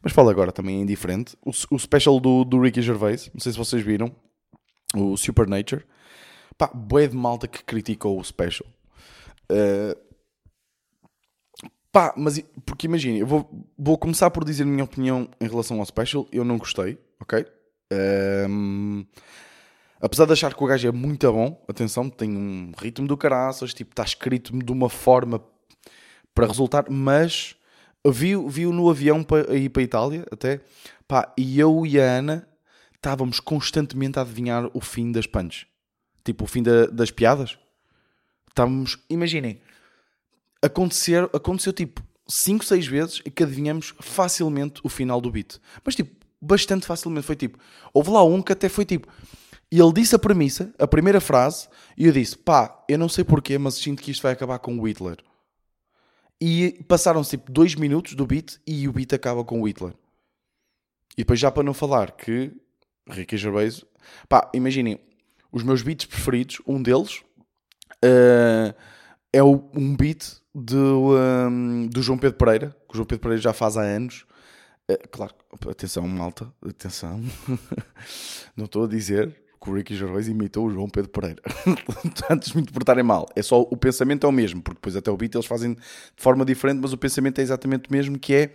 Mas 0.00 0.12
falo 0.12 0.30
agora 0.30 0.52
também 0.52 0.80
em 0.80 0.86
diferente. 0.86 1.36
O, 1.44 1.50
o 1.74 1.78
special 1.78 2.20
do, 2.20 2.44
do 2.44 2.60
Ricky 2.60 2.80
Gervais, 2.80 3.28
não 3.34 3.40
sei 3.40 3.52
se 3.52 3.58
vocês 3.58 3.82
viram, 3.82 4.14
o 4.94 5.16
Supernature. 5.16 5.84
Pá, 6.56 6.70
bué 6.72 7.08
de 7.08 7.16
malta 7.16 7.48
que 7.48 7.64
criticou 7.64 8.18
o 8.18 8.24
special. 8.24 8.68
Uh, 9.50 9.98
pá, 11.90 12.14
mas 12.16 12.40
porque 12.64 12.86
imagina, 12.86 13.18
eu 13.18 13.26
vou, 13.26 13.68
vou 13.76 13.98
começar 13.98 14.30
por 14.30 14.44
dizer 14.44 14.62
a 14.62 14.66
minha 14.66 14.84
opinião 14.84 15.28
em 15.40 15.48
relação 15.48 15.80
ao 15.80 15.86
special. 15.86 16.26
Eu 16.30 16.44
não 16.44 16.56
gostei, 16.56 16.96
ok? 17.20 17.44
Um, 17.92 19.04
apesar 20.00 20.24
de 20.26 20.32
achar 20.32 20.54
que 20.54 20.62
o 20.62 20.66
gajo 20.66 20.88
é 20.88 20.92
muito 20.92 21.30
bom, 21.32 21.62
atenção, 21.68 22.08
tem 22.08 22.30
um 22.36 22.72
ritmo 22.78 23.06
do 23.06 23.16
caraças, 23.16 23.74
tipo, 23.74 23.92
está 23.92 24.04
escrito 24.04 24.56
de 24.56 24.72
uma 24.72 24.88
forma 24.88 25.42
para 26.34 26.46
resultar, 26.46 26.86
mas 26.88 27.56
viu, 28.06 28.48
viu 28.48 28.72
no 28.72 28.88
avião 28.88 29.22
para 29.22 29.54
ir 29.56 29.68
para 29.68 29.82
a 29.82 29.84
Itália 29.84 30.26
até, 30.30 30.60
pá, 31.06 31.32
e 31.36 31.58
eu 31.58 31.84
e 31.84 32.00
a 32.00 32.04
Ana 32.04 32.48
estávamos 32.94 33.40
constantemente 33.40 34.18
a 34.18 34.22
adivinhar 34.22 34.70
o 34.72 34.80
fim 34.80 35.10
das 35.10 35.26
punches, 35.26 35.66
tipo, 36.24 36.44
o 36.44 36.46
fim 36.46 36.62
da, 36.62 36.86
das 36.86 37.10
piadas. 37.10 37.58
Estávamos, 38.48 38.98
imaginem, 39.08 39.60
acontecer, 40.62 41.24
aconteceu 41.32 41.72
tipo 41.72 42.02
5, 42.26 42.64
6 42.64 42.86
vezes 42.86 43.20
que 43.20 43.42
adivinhamos 43.42 43.94
facilmente 44.00 44.80
o 44.84 44.88
final 44.88 45.20
do 45.20 45.30
beat. 45.30 45.58
Mas 45.84 45.94
tipo, 45.94 46.19
bastante 46.40 46.86
facilmente. 46.86 47.26
Foi 47.26 47.36
tipo, 47.36 47.58
houve 47.92 48.10
lá 48.10 48.24
um 48.24 48.40
que 48.42 48.52
até 48.52 48.68
foi 48.68 48.84
tipo, 48.84 49.08
e 49.70 49.78
ele 49.80 49.92
disse 49.92 50.14
a 50.14 50.18
premissa, 50.18 50.74
a 50.78 50.86
primeira 50.86 51.20
frase, 51.20 51.68
e 51.96 52.06
eu 52.06 52.12
disse, 52.12 52.36
pá, 52.36 52.84
eu 52.88 52.98
não 52.98 53.08
sei 53.08 53.22
porquê, 53.22 53.56
mas 53.58 53.74
sinto 53.74 54.02
que 54.02 54.10
isto 54.10 54.22
vai 54.22 54.32
acabar 54.32 54.58
com 54.58 54.76
o 54.78 54.88
Hitler. 54.88 55.18
E 56.40 56.82
passaram-se 56.88 57.30
tipo 57.36 57.52
2 57.52 57.74
minutos 57.74 58.14
do 58.14 58.26
beat 58.26 58.58
e 58.66 58.88
o 58.88 58.92
beat 58.92 59.12
acaba 59.12 59.44
com 59.44 59.60
o 59.60 59.68
Hitler. 59.68 59.92
E 61.12 61.22
depois 61.22 61.38
já 61.38 61.50
para 61.50 61.62
não 61.62 61.74
falar 61.74 62.12
que 62.12 62.52
Ricky 63.08 63.36
Gervais, 63.36 63.84
pá, 64.28 64.50
imaginem, 64.54 64.98
os 65.52 65.62
meus 65.62 65.82
beats 65.82 66.06
preferidos, 66.06 66.62
um 66.66 66.82
deles 66.82 67.22
uh, 68.04 68.74
é 69.32 69.42
um 69.42 69.94
beat 69.96 70.40
do, 70.54 71.14
um, 71.16 71.86
do 71.86 72.02
João 72.02 72.18
Pedro 72.18 72.38
Pereira, 72.38 72.76
que 72.88 72.94
o 72.94 72.96
João 72.96 73.06
Pedro 73.06 73.22
Pereira 73.22 73.42
já 73.42 73.52
faz 73.52 73.76
há 73.76 73.82
anos. 73.82 74.26
Uh, 74.90 75.08
claro, 75.10 75.34
atenção, 75.68 76.06
malta, 76.08 76.52
atenção. 76.66 77.22
não 78.56 78.64
estou 78.64 78.84
a 78.84 78.88
dizer 78.88 79.36
que 79.62 79.70
o 79.70 79.74
Ricky 79.74 79.94
Gervais 79.94 80.26
imitou 80.26 80.66
o 80.66 80.70
João 80.70 80.88
Pedro 80.88 81.10
Pereira. 81.10 81.42
Antes 82.30 82.48
de 82.50 82.56
me 82.56 82.62
interpretarem 82.62 83.04
mal, 83.04 83.28
é 83.36 83.42
só 83.42 83.60
o 83.60 83.76
pensamento 83.76 84.26
é 84.26 84.28
o 84.28 84.32
mesmo, 84.32 84.62
porque 84.62 84.78
depois 84.78 84.96
até 84.96 85.10
o 85.10 85.16
beat 85.16 85.34
eles 85.34 85.46
fazem 85.46 85.74
de 85.74 85.82
forma 86.16 86.44
diferente, 86.44 86.80
mas 86.80 86.92
o 86.92 86.98
pensamento 86.98 87.38
é 87.38 87.42
exatamente 87.42 87.88
o 87.88 87.92
mesmo, 87.92 88.18
que 88.18 88.34
é 88.34 88.52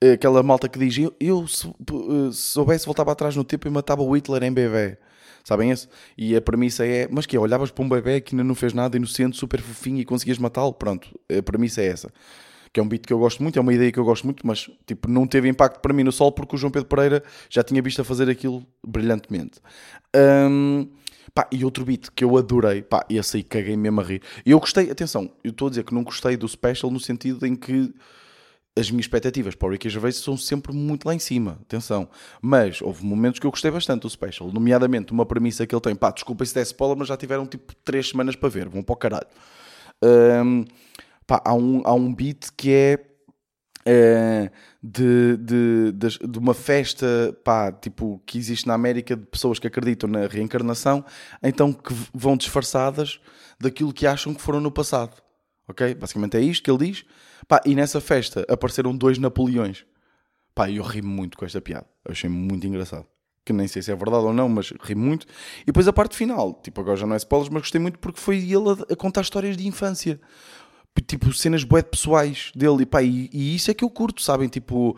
eh, 0.00 0.12
aquela 0.12 0.42
malta 0.42 0.68
que 0.68 0.78
diz 0.78 0.96
eu, 0.96 1.12
eu 1.18 1.46
se, 1.48 1.66
eh, 1.66 2.32
se 2.32 2.42
soubesse 2.42 2.86
voltava 2.86 3.10
atrás 3.12 3.34
no 3.34 3.42
tempo 3.42 3.66
e 3.66 3.70
matava 3.70 4.02
o 4.02 4.16
Hitler 4.16 4.44
em 4.44 4.52
bebê. 4.52 4.96
Sabem 5.42 5.70
esse? 5.70 5.88
E 6.16 6.36
a 6.36 6.40
premissa 6.40 6.86
é, 6.86 7.08
mas 7.10 7.26
que 7.26 7.36
é, 7.36 7.40
olhavas 7.40 7.70
para 7.70 7.84
um 7.84 7.88
bebê 7.88 8.20
que 8.20 8.34
ainda 8.34 8.44
não 8.44 8.54
fez 8.54 8.72
nada, 8.72 8.96
inocente, 8.96 9.36
super 9.36 9.60
fofinho 9.60 9.98
e 9.98 10.04
conseguias 10.04 10.38
matá-lo? 10.38 10.72
Pronto, 10.72 11.08
a 11.36 11.42
premissa 11.42 11.80
é 11.82 11.86
essa. 11.86 12.10
Que 12.72 12.80
é 12.80 12.82
um 12.82 12.88
beat 12.88 13.06
que 13.06 13.12
eu 13.12 13.18
gosto 13.18 13.42
muito, 13.42 13.58
é 13.58 13.62
uma 13.62 13.74
ideia 13.74 13.90
que 13.90 13.98
eu 13.98 14.04
gosto 14.04 14.24
muito, 14.24 14.46
mas 14.46 14.70
tipo, 14.86 15.08
não 15.08 15.26
teve 15.26 15.48
impacto 15.48 15.80
para 15.80 15.92
mim 15.92 16.04
no 16.04 16.12
sol 16.12 16.30
porque 16.30 16.54
o 16.54 16.58
João 16.58 16.70
Pedro 16.70 16.88
Pereira 16.88 17.22
já 17.48 17.64
tinha 17.64 17.82
visto 17.82 18.00
a 18.00 18.04
fazer 18.04 18.30
aquilo 18.30 18.64
brilhantemente. 18.86 19.60
Um, 20.14 20.88
pá, 21.34 21.48
e 21.50 21.64
outro 21.64 21.84
beat 21.84 22.10
que 22.14 22.22
eu 22.22 22.36
adorei, 22.36 22.82
pá, 22.82 23.04
esse 23.10 23.38
aí 23.38 23.42
caguei 23.42 23.76
mesmo 23.76 24.00
a 24.00 24.04
rir. 24.04 24.22
E 24.46 24.52
eu 24.52 24.60
gostei, 24.60 24.90
atenção, 24.90 25.32
eu 25.42 25.50
estou 25.50 25.66
a 25.66 25.70
dizer 25.70 25.84
que 25.84 25.94
não 25.94 26.04
gostei 26.04 26.36
do 26.36 26.46
special 26.48 26.90
no 26.92 27.00
sentido 27.00 27.44
em 27.44 27.56
que 27.56 27.92
as 28.78 28.90
minhas 28.90 29.04
expectativas 29.04 29.54
para 29.54 29.68
o 29.68 29.70
Ricky 29.72 29.88
Gervais 29.88 30.16
são 30.16 30.36
sempre 30.36 30.72
muito 30.72 31.04
lá 31.04 31.14
em 31.14 31.18
cima, 31.18 31.58
atenção. 31.62 32.08
Mas 32.40 32.80
houve 32.80 33.04
momentos 33.04 33.40
que 33.40 33.46
eu 33.46 33.50
gostei 33.50 33.70
bastante 33.70 34.02
do 34.02 34.10
Special, 34.10 34.50
nomeadamente 34.52 35.12
uma 35.12 35.26
premissa 35.26 35.66
que 35.66 35.74
ele 35.74 35.82
tem, 35.82 35.94
pá, 35.94 36.10
desculpa 36.10 36.44
se 36.44 36.54
der 36.54 36.62
spoiler, 36.62 36.96
mas 36.96 37.08
já 37.08 37.16
tiveram 37.16 37.46
tipo 37.46 37.74
3 37.84 38.08
semanas 38.08 38.36
para 38.36 38.48
ver, 38.48 38.68
vão 38.68 38.82
para 38.82 38.92
o 38.92 38.96
caralho. 38.96 39.26
Um, 40.02 40.64
pá, 41.30 41.40
há 41.44 41.54
um, 41.54 41.80
há 41.84 41.94
um 41.94 42.12
beat 42.12 42.48
que 42.56 42.72
é 42.72 42.98
uh, 43.86 44.50
de, 44.82 45.36
de, 45.36 45.92
de, 45.92 46.18
de, 46.28 46.38
uma 46.40 46.54
festa, 46.54 47.06
pá, 47.44 47.70
tipo, 47.70 48.20
que 48.26 48.36
existe 48.36 48.66
na 48.66 48.74
América 48.74 49.16
de 49.16 49.24
pessoas 49.26 49.60
que 49.60 49.66
acreditam 49.68 50.10
na 50.10 50.26
reencarnação, 50.26 51.04
então 51.40 51.72
que 51.72 51.94
vão 52.12 52.36
disfarçadas 52.36 53.20
daquilo 53.60 53.92
que 53.92 54.08
acham 54.08 54.34
que 54.34 54.42
foram 54.42 54.60
no 54.60 54.72
passado. 54.72 55.22
Ok? 55.68 55.94
Basicamente 55.94 56.36
é 56.36 56.40
isto 56.40 56.64
que 56.64 56.70
ele 56.70 56.90
diz. 56.90 57.04
Pá, 57.46 57.60
e 57.64 57.76
nessa 57.76 58.00
festa 58.00 58.44
apareceram 58.48 58.96
dois 58.96 59.16
Napoleões. 59.16 59.86
Pá, 60.52 60.68
eu 60.68 60.82
ri 60.82 61.00
muito 61.00 61.38
com 61.38 61.44
esta 61.44 61.60
piada. 61.60 61.86
Eu 62.04 62.10
achei 62.10 62.28
muito 62.28 62.66
engraçado. 62.66 63.06
Que 63.44 63.52
nem 63.52 63.68
sei 63.68 63.82
se 63.82 63.92
é 63.92 63.94
verdade 63.94 64.24
ou 64.24 64.32
não, 64.32 64.48
mas 64.48 64.72
ri 64.82 64.96
muito. 64.96 65.26
E 65.62 65.66
depois 65.66 65.86
a 65.86 65.92
parte 65.92 66.16
final, 66.16 66.54
tipo, 66.54 66.80
agora 66.80 66.96
já 66.96 67.06
não 67.06 67.14
é 67.14 67.18
spoilers, 67.18 67.48
mas 67.50 67.62
gostei 67.62 67.80
muito 67.80 68.00
porque 68.00 68.18
foi 68.18 68.38
ele 68.38 68.84
a 68.90 68.96
contar 68.96 69.20
histórias 69.20 69.56
de 69.56 69.68
infância. 69.68 70.20
Tipo, 71.06 71.32
cenas 71.32 71.64
bué 71.64 71.82
pessoais 71.82 72.52
dele. 72.54 72.82
E, 72.82 72.86
pá, 72.86 73.02
e, 73.02 73.30
e, 73.32 73.54
isso 73.54 73.70
é 73.70 73.74
que 73.74 73.84
eu 73.84 73.90
curto, 73.90 74.22
sabem? 74.22 74.48
Tipo, 74.48 74.96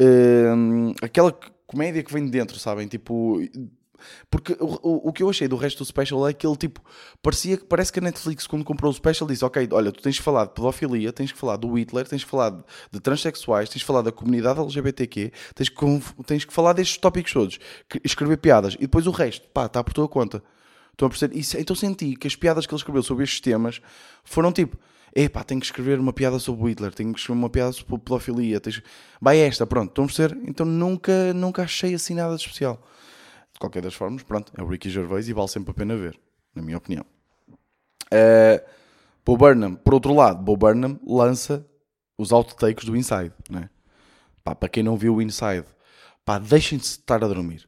uh, 0.00 0.94
aquela 1.02 1.32
comédia 1.66 2.02
que 2.02 2.12
vem 2.12 2.24
de 2.24 2.30
dentro, 2.30 2.58
sabem? 2.58 2.86
Tipo, 2.86 3.38
porque 4.30 4.56
o, 4.60 5.08
o, 5.08 5.12
que 5.12 5.22
eu 5.22 5.30
achei 5.30 5.48
do 5.48 5.56
resto 5.56 5.78
do 5.78 5.86
special 5.86 6.26
é 6.28 6.32
que 6.32 6.46
ele 6.46 6.56
tipo 6.56 6.80
parecia 7.22 7.58
parece 7.58 7.92
que 7.92 7.98
a 7.98 8.02
Netflix 8.02 8.46
quando 8.46 8.64
comprou 8.64 8.90
o 8.90 8.94
special 8.94 9.28
disse 9.28 9.44
ok, 9.44 9.68
olha, 9.72 9.92
tu 9.92 10.02
tens 10.02 10.18
que 10.18 10.24
falar 10.24 10.46
de 10.46 10.52
pedofilia, 10.52 11.12
tens 11.12 11.32
que 11.32 11.38
falar 11.38 11.56
do 11.56 11.72
Hitler, 11.74 12.06
tens 12.06 12.24
que 12.24 12.30
falar 12.30 12.50
de, 12.50 12.62
de 12.92 13.00
transexuais, 13.00 13.68
tens 13.68 13.82
que 13.82 13.86
falar 13.86 14.02
da 14.02 14.12
comunidade 14.12 14.60
LGBTQ, 14.60 15.32
tens 15.54 15.68
que, 15.68 15.84
tens 16.26 16.44
que 16.44 16.52
falar 16.52 16.72
destes 16.72 16.98
tópicos 16.98 17.32
todos, 17.32 17.58
que, 17.88 18.00
escrever 18.04 18.36
piadas 18.38 18.74
e 18.74 18.82
depois 18.82 19.06
o 19.06 19.10
resto, 19.10 19.48
pá, 19.48 19.66
está 19.66 19.82
por 19.82 19.92
tua 19.92 20.08
conta. 20.08 20.42
Estão 20.92 21.06
a 21.06 21.10
perceber? 21.10 21.36
Isso, 21.36 21.58
então 21.58 21.76
senti 21.76 22.16
que 22.16 22.26
as 22.26 22.34
piadas 22.34 22.66
que 22.66 22.72
ele 22.72 22.78
escreveu 22.78 23.02
sobre 23.02 23.24
estes 23.24 23.40
temas 23.40 23.80
foram 24.24 24.50
tipo 24.50 24.78
epá, 25.16 25.42
tenho 25.42 25.58
que 25.58 25.66
escrever 25.66 25.98
uma 25.98 26.12
piada 26.12 26.38
sobre 26.38 26.62
o 26.62 26.68
Hitler, 26.68 26.92
tenho 26.92 27.12
que 27.12 27.18
escrever 27.18 27.40
uma 27.40 27.48
piada 27.48 27.72
sobre 27.72 27.98
pedofilia, 27.98 28.60
vai 29.18 29.38
esta, 29.38 29.66
pronto, 29.66 29.88
estão 29.88 30.04
a 30.04 30.06
perceber? 30.06 30.38
Então 30.46 30.66
nunca, 30.66 31.32
nunca 31.32 31.62
achei 31.62 31.94
assim 31.94 32.14
nada 32.14 32.36
de 32.36 32.42
especial. 32.42 32.86
De 33.50 33.58
qualquer 33.58 33.80
das 33.82 33.94
formas, 33.94 34.22
pronto, 34.22 34.52
é 34.54 34.62
o 34.62 34.66
Ricky 34.66 34.90
Gervais 34.90 35.26
e 35.26 35.32
vale 35.32 35.48
sempre 35.48 35.70
a 35.70 35.74
pena 35.74 35.96
ver, 35.96 36.20
na 36.54 36.60
minha 36.60 36.76
opinião. 36.76 37.06
Uh, 38.12 38.62
Bo 39.24 39.38
Burnham, 39.38 39.74
por 39.74 39.94
outro 39.94 40.12
lado, 40.14 40.42
Bo 40.42 40.54
Burnham 40.54 41.00
lança 41.06 41.66
os 42.18 42.30
outtakes 42.30 42.84
do 42.84 42.94
Inside, 42.94 43.32
né? 43.48 43.70
Pá, 44.44 44.54
para 44.54 44.68
quem 44.68 44.82
não 44.82 44.98
viu 44.98 45.16
o 45.16 45.22
Inside, 45.22 45.64
pá, 46.26 46.38
deixem-se 46.38 46.96
de 46.96 47.00
estar 47.00 47.24
a 47.24 47.26
dormir. 47.26 47.66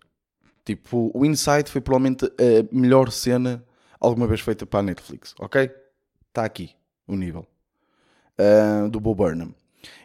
Tipo, 0.67 1.11
o 1.15 1.25
Inside 1.25 1.71
foi 1.71 1.81
provavelmente 1.81 2.27
a 2.27 2.69
melhor 2.71 3.11
cena 3.11 3.65
alguma 3.99 4.27
vez 4.27 4.43
feita 4.43 4.67
para 4.67 4.81
a 4.81 4.83
Netflix, 4.83 5.35
ok? 5.41 5.71
Está 6.29 6.45
aqui 6.45 6.78
o 7.09 7.17
nível 7.17 7.47
uh, 8.39 8.89
do 8.89 9.01
Bo 9.01 9.15
Burnham. 9.15 9.55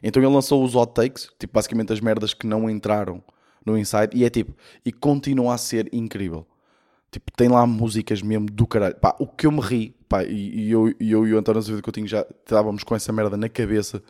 Então 0.02 0.22
ele 0.22 0.34
lançou 0.34 0.64
os 0.64 0.76
outtakes, 0.76 1.30
tipo, 1.38 1.54
basicamente 1.54 1.94
as 1.94 2.00
merdas 2.00 2.34
que 2.34 2.48
não 2.48 2.70
entraram 2.70 3.24
no 3.66 3.78
Inside 3.78 4.10
e 4.14 4.24
é 4.24 4.30
tipo, 4.30 4.54
e 4.86 4.92
continua 4.92 5.54
a 5.54 5.58
ser 5.58 5.90
incrível. 5.94 6.46
Tipo, 7.12 7.32
tem 7.36 7.48
lá 7.48 7.66
músicas 7.68 8.22
mesmo 8.22 8.48
do 8.48 8.66
caralho. 8.66 8.96
Pá, 8.96 9.16
o 9.20 9.28
que 9.28 9.46
eu 9.46 9.52
me 9.52 9.62
ri, 9.62 9.96
pá, 10.10 10.24
e, 10.24 10.66
e 10.66 10.72
eu, 10.72 10.94
e 11.00 11.12
eu 11.12 11.28
e 11.28 11.34
o 11.34 11.38
António 11.38 11.60
Azevedo 11.60 11.84
Coutinho 11.84 12.08
já 12.08 12.26
estávamos 12.44 12.84
com 12.84 12.96
essa 12.96 13.14
merda 13.14 13.38
na 13.38 13.48
cabeça 13.48 14.02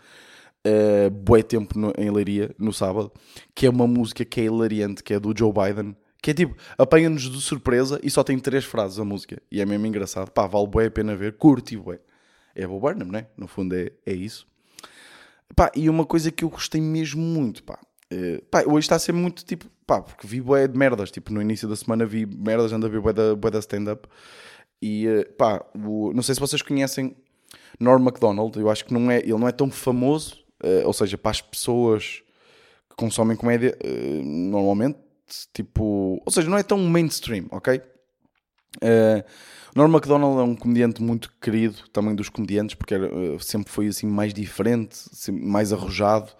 uh, 0.65 1.09
bué 1.09 1.43
tempo 1.43 1.77
no, 1.77 1.93
em 1.97 2.09
Leiria, 2.09 2.55
no 2.57 2.71
sábado, 2.71 3.11
que 3.53 3.65
é 3.65 3.69
uma 3.69 3.87
música 3.87 4.23
que 4.23 4.41
é 4.41 4.45
hilariante, 4.45 5.03
que 5.03 5.13
é 5.13 5.19
do 5.19 5.33
Joe 5.37 5.51
Biden, 5.51 5.95
que 6.21 6.31
é 6.31 6.33
tipo, 6.33 6.55
apanha-nos 6.77 7.23
de 7.23 7.41
surpresa 7.41 7.99
e 8.01 8.09
só 8.09 8.23
tem 8.23 8.39
três 8.39 8.63
frases 8.63 8.97
a 8.97 9.03
música. 9.03 9.41
E 9.51 9.59
é 9.59 9.65
mesmo 9.65 9.85
engraçado. 9.85 10.31
Pá, 10.31 10.47
vale 10.47 10.67
bué 10.67 10.85
a 10.85 10.91
pena 10.91 11.15
ver, 11.15 11.33
curte 11.33 11.75
bué. 11.75 11.99
É 12.55 12.67
Bob 12.67 12.81
Burnham, 12.81 13.11
né? 13.11 13.27
No 13.37 13.47
fundo 13.47 13.75
é, 13.75 13.91
é 14.05 14.13
isso. 14.13 14.47
Pá, 15.55 15.71
e 15.75 15.89
uma 15.89 16.05
coisa 16.05 16.31
que 16.31 16.43
eu 16.43 16.49
gostei 16.49 16.81
mesmo 16.81 17.21
muito, 17.21 17.63
pá, 17.63 17.79
Uh, 18.13 18.43
pá, 18.45 18.63
hoje 18.67 18.85
está 18.85 18.95
a 18.95 18.99
ser 18.99 19.11
muito 19.11 19.43
tipo, 19.43 19.65
pá, 19.87 19.99
porque 19.99 20.27
vi 20.27 20.39
bué 20.39 20.67
de 20.67 20.77
merdas, 20.77 21.09
tipo, 21.09 21.33
no 21.33 21.41
início 21.41 21.67
da 21.67 21.75
semana 21.75 22.05
vi 22.05 22.27
merdas, 22.27 22.71
ando 22.71 22.85
a 22.85 22.89
ver 22.89 23.01
bué 23.01 23.11
da, 23.11 23.33
da 23.33 23.59
stand-up 23.59 24.07
e 24.79 25.07
uh, 25.07 25.33
pá, 25.33 25.65
o, 25.73 26.13
não 26.13 26.21
sei 26.21 26.35
se 26.35 26.41
vocês 26.41 26.61
conhecem 26.61 27.15
Norm 27.79 28.03
MacDonald, 28.03 28.55
eu 28.59 28.69
acho 28.69 28.85
que 28.85 28.93
não 28.93 29.09
é, 29.09 29.19
ele 29.19 29.37
não 29.37 29.47
é 29.47 29.51
tão 29.51 29.71
famoso, 29.71 30.43
uh, 30.63 30.85
ou 30.85 30.93
seja, 30.93 31.17
para 31.17 31.31
as 31.31 31.41
pessoas 31.41 32.21
que 32.87 32.95
consomem 32.95 33.35
comédia 33.35 33.75
normalmente, 34.23 34.99
tipo, 35.51 36.21
ou 36.23 36.31
seja, 36.31 36.47
não 36.47 36.57
é 36.57 36.61
tão 36.61 36.77
mainstream, 36.77 37.47
ok? 37.49 37.81
Norm 39.75 39.91
MacDonald 39.91 40.39
é 40.39 40.43
um 40.43 40.55
comediante 40.55 41.01
muito 41.01 41.31
querido, 41.41 41.77
também 41.91 42.15
dos 42.15 42.29
comediantes, 42.29 42.75
porque 42.75 42.93
era, 42.93 43.09
sempre 43.39 43.71
foi 43.71 43.87
assim 43.87 44.07
mais 44.07 44.33
diferente, 44.33 44.97
mais 45.31 45.73
arrojado. 45.73 46.31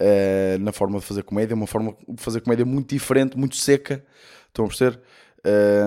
uh, 0.00 0.58
na 0.58 0.72
forma 0.72 0.98
de 0.98 1.04
fazer 1.04 1.22
comédia, 1.22 1.54
uma 1.54 1.66
forma 1.66 1.96
de 2.08 2.22
fazer 2.22 2.40
comédia 2.40 2.64
muito 2.64 2.90
diferente, 2.90 3.36
muito 3.36 3.56
seca, 3.56 4.04
estão 4.48 4.64
a 4.64 4.68
perceber? 4.68 5.00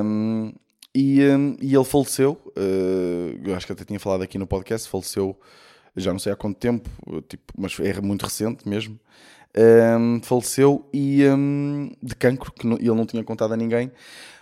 Um, 0.04 0.54
e, 0.96 1.22
um, 1.22 1.56
e, 1.62 1.76
ele 1.76 1.86
faleceu, 1.86 2.40
uh, 2.58 3.40
eu 3.44 3.56
acho 3.56 3.66
que 3.66 3.74
até 3.74 3.86
tinha 3.86 4.00
falado 4.00 4.24
aqui 4.24 4.38
no 4.38 4.48
podcast, 4.48 4.90
faleceu 4.90 5.40
já 5.96 6.12
não 6.12 6.20
sei 6.20 6.32
há 6.32 6.36
quanto 6.36 6.58
tempo, 6.58 6.90
tipo, 7.28 7.54
mas 7.58 7.78
é 7.80 8.00
muito 8.00 8.24
recente 8.24 8.68
mesmo. 8.68 8.98
Um, 9.58 10.22
faleceu 10.22 10.88
e 10.94 11.26
um, 11.28 11.92
de 12.02 12.16
cancro, 12.16 12.52
que 12.52 12.66
ele 12.68 12.94
não 12.94 13.06
tinha 13.06 13.24
contado 13.24 13.54
a 13.54 13.58
ninguém. 13.58 13.92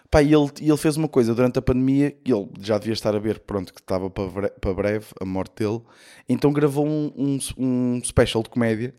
Pá, 0.09 0.21
e 0.21 0.33
ele, 0.33 0.49
ele 0.61 0.77
fez 0.77 0.95
uma 0.95 1.07
coisa 1.07 1.35
durante 1.35 1.59
a 1.59 1.61
pandemia, 1.61 2.15
ele 2.25 2.49
já 2.61 2.77
devia 2.77 2.93
estar 2.93 3.13
a 3.13 3.19
ver, 3.19 3.39
pronto, 3.39 3.73
que 3.73 3.81
estava 3.81 4.09
para, 4.09 4.49
para 4.49 4.73
breve 4.73 5.05
a 5.19 5.25
morte 5.25 5.63
dele, 5.63 5.81
então 6.29 6.53
gravou 6.53 6.87
um, 6.87 7.11
um, 7.17 7.37
um 7.57 8.01
special 8.03 8.41
de 8.41 8.49
comédia, 8.49 8.95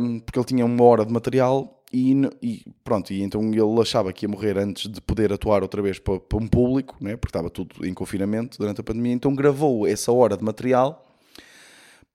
um, 0.00 0.20
porque 0.20 0.38
ele 0.38 0.46
tinha 0.46 0.64
uma 0.64 0.84
hora 0.84 1.04
de 1.04 1.12
material 1.12 1.82
e, 1.92 2.12
e, 2.42 2.62
pronto, 2.82 3.12
e 3.12 3.22
então 3.22 3.42
ele 3.52 3.80
achava 3.80 4.10
que 4.12 4.24
ia 4.24 4.28
morrer 4.28 4.56
antes 4.56 4.90
de 4.90 5.00
poder 5.02 5.32
atuar 5.32 5.62
outra 5.62 5.82
vez 5.82 5.98
para, 5.98 6.18
para 6.18 6.38
um 6.38 6.48
público, 6.48 6.96
né, 7.00 7.16
porque 7.16 7.30
estava 7.30 7.50
tudo 7.50 7.86
em 7.86 7.92
confinamento 7.92 8.56
durante 8.58 8.80
a 8.80 8.84
pandemia, 8.84 9.12
então 9.12 9.34
gravou 9.34 9.86
essa 9.86 10.10
hora 10.10 10.36
de 10.36 10.42
material 10.42 11.04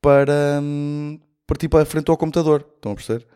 para, 0.02 0.60
hum, 0.62 1.20
para 1.46 1.58
tipo 1.58 1.78
à 1.78 1.86
frente 1.86 2.10
ao 2.10 2.18
computador, 2.18 2.66
estão 2.76 2.94
a 2.94 2.96
perceber? 2.96 3.28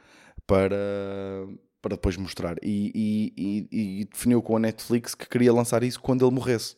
Para 0.47 1.45
para 1.83 1.95
depois 1.95 2.15
mostrar. 2.15 2.55
E, 2.63 2.91
e, 2.95 3.67
e, 3.69 3.99
e, 4.01 4.05
definiu 4.05 4.41
com 4.41 4.55
a 4.55 4.59
Netflix 4.59 5.13
que 5.13 5.27
queria 5.27 5.53
lançar 5.53 5.83
isso 5.83 5.99
quando 5.99 6.25
ele 6.25 6.33
morresse. 6.33 6.77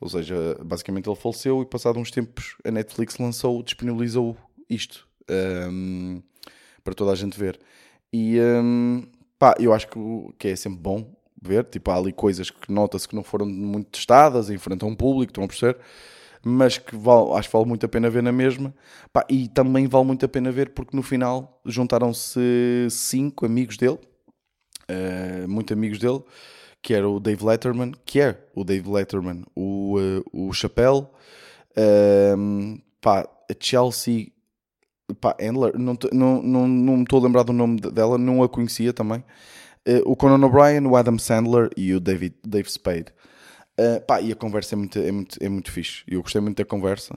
Ou 0.00 0.08
seja, 0.08 0.58
basicamente 0.62 1.08
ele 1.08 1.16
faleceu 1.16 1.62
e 1.62 1.66
passado 1.66 1.98
uns 1.98 2.10
tempos 2.10 2.56
a 2.64 2.70
Netflix 2.70 3.16
lançou, 3.18 3.62
disponibilizou 3.62 4.36
isto 4.68 5.08
um, 5.70 6.20
para 6.82 6.94
toda 6.94 7.12
a 7.12 7.14
gente 7.14 7.38
ver. 7.38 7.60
E 8.12 8.38
um, 8.40 9.04
pá, 9.38 9.54
eu 9.58 9.72
acho 9.72 9.86
que, 9.86 9.98
que 10.36 10.48
é 10.48 10.56
sempre 10.56 10.80
bom 10.80 11.14
ver. 11.40 11.64
Tipo, 11.66 11.92
há 11.92 11.96
ali 11.96 12.12
coisas 12.12 12.50
que 12.50 12.72
nota-se 12.72 13.06
que 13.06 13.14
não 13.14 13.22
foram 13.22 13.46
muito 13.46 13.90
testadas 13.90 14.50
a 14.50 14.84
um 14.84 14.96
público, 14.96 15.30
estão 15.30 15.44
a 15.44 15.48
perceber? 15.48 15.78
Mas 16.44 16.78
que 16.78 16.96
vale, 16.96 17.32
acho 17.32 17.48
que 17.48 17.56
vale 17.56 17.68
muito 17.68 17.84
a 17.86 17.88
pena 17.88 18.10
ver 18.10 18.22
na 18.22 18.32
mesma. 18.32 18.74
Pá, 19.12 19.24
e 19.28 19.48
também 19.48 19.86
vale 19.86 20.04
muito 20.04 20.24
a 20.24 20.28
pena 20.28 20.50
ver 20.50 20.70
porque 20.70 20.96
no 20.96 21.02
final 21.02 21.60
juntaram-se 21.64 22.88
cinco 22.90 23.46
amigos 23.46 23.76
dele, 23.76 23.98
uh, 24.90 25.48
muito 25.48 25.72
amigos 25.72 25.98
dele, 25.98 26.22
que 26.82 26.94
era 26.94 27.08
o 27.08 27.20
Dave 27.20 27.44
Letterman, 27.44 27.92
que 28.04 28.20
é 28.20 28.38
o 28.54 28.64
Dave 28.64 28.88
Letterman, 28.88 29.44
o, 29.54 29.98
uh, 29.98 30.24
o 30.32 30.52
Chappelle, 30.52 31.06
uh, 31.76 32.80
pá, 33.00 33.20
a 33.20 33.54
Chelsea 33.58 34.28
pá, 35.20 35.36
Handler, 35.40 35.78
não, 35.78 35.96
não, 36.12 36.42
não, 36.42 36.68
não 36.68 36.96
me 36.96 37.02
estou 37.02 37.20
a 37.20 37.22
lembrar 37.22 37.42
do 37.42 37.52
nome 37.52 37.80
dela, 37.80 38.18
não 38.18 38.42
a 38.42 38.48
conhecia 38.48 38.92
também. 38.92 39.24
Uh, 39.86 40.02
o 40.04 40.16
Conan 40.16 40.44
O'Brien, 40.44 40.86
o 40.86 40.96
Adam 40.96 41.18
Sandler 41.18 41.70
e 41.76 41.94
o 41.94 42.00
David, 42.00 42.34
Dave 42.46 42.70
Spade. 42.70 43.06
Uh, 43.78 44.00
pá, 44.04 44.20
e 44.20 44.32
a 44.32 44.34
conversa 44.34 44.74
é 44.74 44.76
muito, 44.76 44.98
é, 44.98 45.12
muito, 45.12 45.38
é 45.40 45.48
muito 45.48 45.70
fixe. 45.70 46.02
Eu 46.08 46.20
gostei 46.20 46.40
muito 46.40 46.56
da 46.56 46.64
conversa. 46.64 47.16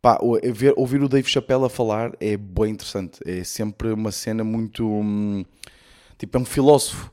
Pá, 0.00 0.18
ver, 0.54 0.72
ouvir 0.76 1.02
o 1.02 1.08
Dave 1.08 1.28
Chappelle 1.28 1.64
a 1.64 1.68
falar 1.68 2.12
é 2.20 2.36
bem 2.36 2.72
interessante. 2.72 3.20
É 3.26 3.44
sempre 3.44 3.92
uma 3.92 4.10
cena 4.10 4.42
muito. 4.42 4.86
Hum, 4.86 5.44
tipo, 6.16 6.38
é 6.38 6.40
um 6.40 6.44
filósofo. 6.44 7.12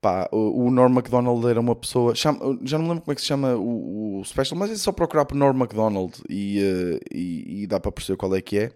Pá, 0.00 0.28
o, 0.30 0.66
o 0.66 0.70
Norm 0.70 0.92
MacDonald 0.92 1.44
era 1.48 1.58
uma 1.60 1.74
pessoa. 1.74 2.14
Chama, 2.14 2.58
já 2.62 2.78
não 2.78 2.84
me 2.84 2.90
lembro 2.90 3.04
como 3.04 3.12
é 3.12 3.14
que 3.16 3.20
se 3.22 3.26
chama 3.26 3.56
o, 3.56 4.20
o 4.20 4.24
special, 4.24 4.58
mas 4.58 4.70
é 4.70 4.76
só 4.76 4.92
procurar 4.92 5.24
por 5.24 5.34
Norm 5.34 5.56
MacDonald 5.56 6.14
e, 6.28 6.60
uh, 6.60 7.00
e, 7.12 7.62
e, 7.62 7.66
dá 7.66 7.80
para 7.80 7.90
perceber 7.90 8.16
qual 8.16 8.34
é 8.36 8.40
que 8.40 8.58
é. 8.58 8.72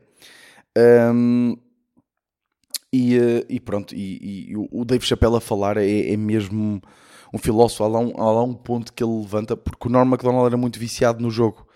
Um, 1.12 1.56
e, 2.92 3.18
uh, 3.18 3.46
e, 3.48 3.60
pronto, 3.60 3.94
e, 3.94 4.50
e, 4.50 4.56
o 4.56 4.84
Dave 4.84 5.04
Chappelle 5.06 5.36
a 5.36 5.40
falar 5.40 5.76
é, 5.76 6.12
é 6.12 6.16
mesmo 6.16 6.82
um 7.32 7.38
filósofo, 7.38 7.84
há 7.84 7.88
lá 7.88 7.98
um, 8.00 8.12
há 8.16 8.32
lá 8.32 8.42
um 8.42 8.54
ponto 8.54 8.92
que 8.92 9.02
ele 9.02 9.20
levanta, 9.20 9.56
porque 9.56 9.88
o 9.88 9.90
Norm 9.90 10.08
MacDonald 10.08 10.46
era 10.46 10.56
muito 10.56 10.78
viciado 10.78 11.22
no 11.22 11.30
jogo. 11.30 11.66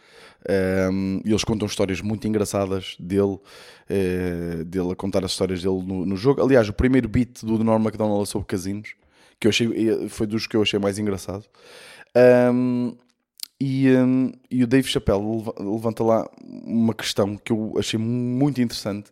Um, 0.47 1.23
e 1.25 1.31
eles 1.31 1.43
contam 1.43 1.67
histórias 1.67 2.03
muito 2.03 2.29
engraçadas 2.29 2.97
dele, 3.01 3.38
uh, 3.38 4.64
dele 4.67 4.93
a 4.93 4.95
contar 4.95 5.25
as 5.25 5.31
histórias 5.31 5.62
dele 5.62 5.83
no, 5.83 6.05
no, 6.05 6.17
jogo. 6.17 6.43
Aliás, 6.43 6.69
o 6.69 6.73
primeiro 6.73 7.09
beat 7.09 7.43
do 7.43 7.62
Norm 7.64 7.83
MacDonald 7.83 8.29
sobre 8.29 8.47
casinos, 8.47 8.95
que 9.40 9.47
eu 9.47 9.51
achei, 9.51 9.88
eh, 9.88 10.09
foi 10.09 10.27
dos 10.27 10.47
que 10.47 10.57
eu 10.57 10.62
achei 10.62 10.79
mais 10.79 10.99
engraçado. 10.99 11.45
Um, 12.53 12.95
e, 13.59 13.88
um, 13.90 14.33
e, 14.51 14.62
o 14.62 14.67
Dave 14.67 14.87
Chappelle 14.87 15.45
levanta 15.59 16.05
lá 16.05 16.29
uma 16.43 16.93
questão 16.93 17.37
que 17.37 17.51
eu 17.51 17.75
achei 17.79 17.99
muito 17.99 18.61
interessante, 18.61 19.11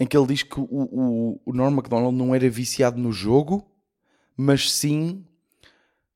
em 0.00 0.06
que 0.06 0.16
ele 0.16 0.26
diz 0.26 0.42
que 0.42 0.58
o, 0.58 0.64
o, 0.64 1.40
o 1.46 1.52
Norm 1.52 1.74
MacDonald 1.74 2.16
não 2.16 2.34
era 2.34 2.50
viciado 2.50 3.00
no 3.00 3.12
jogo, 3.12 3.64
mas 4.36 4.72
sim 4.72 5.24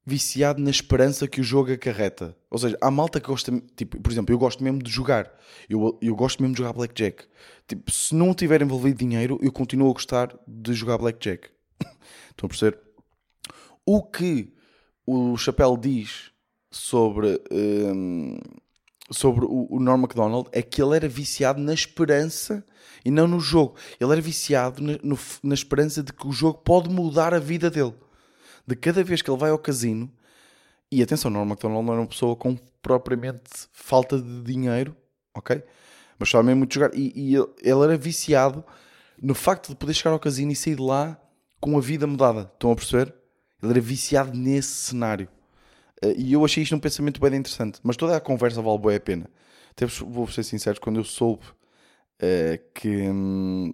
viciado 0.07 0.63
na 0.63 0.71
esperança 0.71 1.27
que 1.27 1.41
o 1.41 1.45
jogo 1.45 1.73
acarreta. 1.73 2.37
Ou 2.49 2.59
seja, 2.59 2.79
há 2.81 2.91
malta 2.93 3.21
que 3.21 3.27
gosta, 3.27 3.61
tipo, 3.75 4.01
por 4.01 4.13
exemplo, 4.13 4.33
eu 4.33 4.39
gosto 4.39 4.63
mesmo 4.63 4.81
de 4.81 4.89
jogar. 4.89 5.29
Eu, 5.69 5.99
eu 6.01 6.15
gosto 6.15 6.41
mesmo 6.41 6.55
de 6.55 6.59
jogar 6.59 6.73
Blackjack. 6.73 7.25
Tipo, 7.67 7.91
se 7.91 8.15
não 8.15 8.33
tiver 8.33 8.63
envolvido 8.63 8.99
dinheiro, 8.99 9.37
eu 9.43 9.51
continuo 9.51 9.91
a 9.91 9.93
gostar 9.93 10.39
de 10.47 10.73
jogar 10.73 10.99
Blackjack. 10.99 11.49
Estão 12.31 12.47
a 12.47 12.49
perceber? 12.49 12.79
O 13.85 14.01
que 14.01 14.55
o 15.05 15.37
Chapéu 15.37 15.77
diz 15.77 16.31
sobre, 16.71 17.41
um, 17.51 18.39
sobre 19.11 19.45
o, 19.45 19.67
o 19.69 19.81
Norm 19.81 20.03
MacDonald 20.03 20.49
é 20.53 20.63
que 20.63 20.81
ele 20.81 20.95
era 20.95 21.09
viciado 21.09 21.61
na 21.61 21.75
esperança 21.75 22.65
e 23.05 23.11
não 23.11 23.27
no 23.27 23.41
jogo. 23.41 23.75
Ele 23.99 24.13
era 24.13 24.21
viciado 24.21 24.81
na, 24.81 24.99
no, 25.03 25.19
na 25.43 25.55
esperança 25.55 26.01
de 26.01 26.13
que 26.13 26.29
o 26.29 26.33
jogo 26.33 26.59
pode 26.59 26.89
mudar 26.89 27.35
a 27.35 27.41
vida 27.41 27.69
dele 27.69 27.95
de 28.67 28.75
cada 28.77 29.03
vez 29.05 29.23
que 29.23 29.31
ele 29.31 29.39
vai 29.39 29.51
ao 29.51 29.59
casino, 29.59 30.11
e 30.91 31.03
atenção, 31.03 31.31
Norman 31.31 31.53
McDonald 31.53 31.85
não 31.85 31.93
era 31.93 32.03
uma 32.03 32.09
pessoa 32.09 32.37
com 32.37 32.57
propriamente 32.81 33.51
falta 33.73 34.21
de 34.21 34.43
dinheiro, 34.43 34.97
ok? 35.35 35.63
Mas 36.19 36.29
só 36.29 36.43
mesmo 36.43 36.59
muito 36.59 36.75
jogar. 36.75 36.95
E, 36.95 37.13
e 37.15 37.35
ele, 37.35 37.83
era 37.83 37.97
viciado 37.97 38.65
no 39.21 39.35
facto 39.35 39.69
de 39.69 39.77
poder 39.77 39.95
chegar 39.95 40.13
ao 40.13 40.21
casino 40.21 40.53
e 40.53 40.57
sair 40.57 40.77
de 40.77 40.83
lá 40.83 41.21
com 41.61 41.77
a 41.77 41.81
vida 41.81 42.07
mudada. 42.07 42.51
Estão 42.55 42.71
a 42.71 42.77
perceber? 42.77 43.15
Ele 43.63 43.73
era 43.73 43.81
viciado 43.81 44.37
nesse 44.37 44.69
cenário. 44.69 45.29
Uh, 46.05 46.15
e 46.17 46.33
eu 46.33 46.45
achei 46.45 46.63
isto 46.63 46.77
um 46.77 46.81
pensamento 46.81 47.21
bem 47.21 47.35
interessante. 47.35 47.81
Mas 47.83 47.97
toda 47.97 48.17
a 48.17 48.21
conversa 48.21 48.63
vale 48.63 48.79
bem 48.79 48.97
a 48.97 49.01
pena. 49.01 49.31
Até 49.73 49.87
vou 49.87 50.29
ser 50.29 50.45
sincero, 50.45 50.81
quando 50.81 51.01
eu 51.01 51.05
soube 51.05 51.45
uh, 52.23 52.73
que. 52.73 52.89
Hum, 52.89 53.73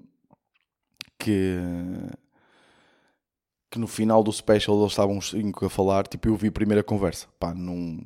que 1.22 1.56
que 3.72 3.78
no 3.78 3.86
final 3.86 4.22
do 4.22 4.30
special 4.30 4.78
eles 4.78 4.92
estavam 4.92 5.16
os 5.16 5.30
cinco 5.30 5.64
a 5.64 5.70
falar, 5.70 6.06
tipo, 6.06 6.28
eu 6.28 6.36
vi 6.36 6.48
a 6.48 6.52
primeira 6.52 6.82
conversa. 6.82 7.26
Pá, 7.40 7.54
não... 7.54 8.00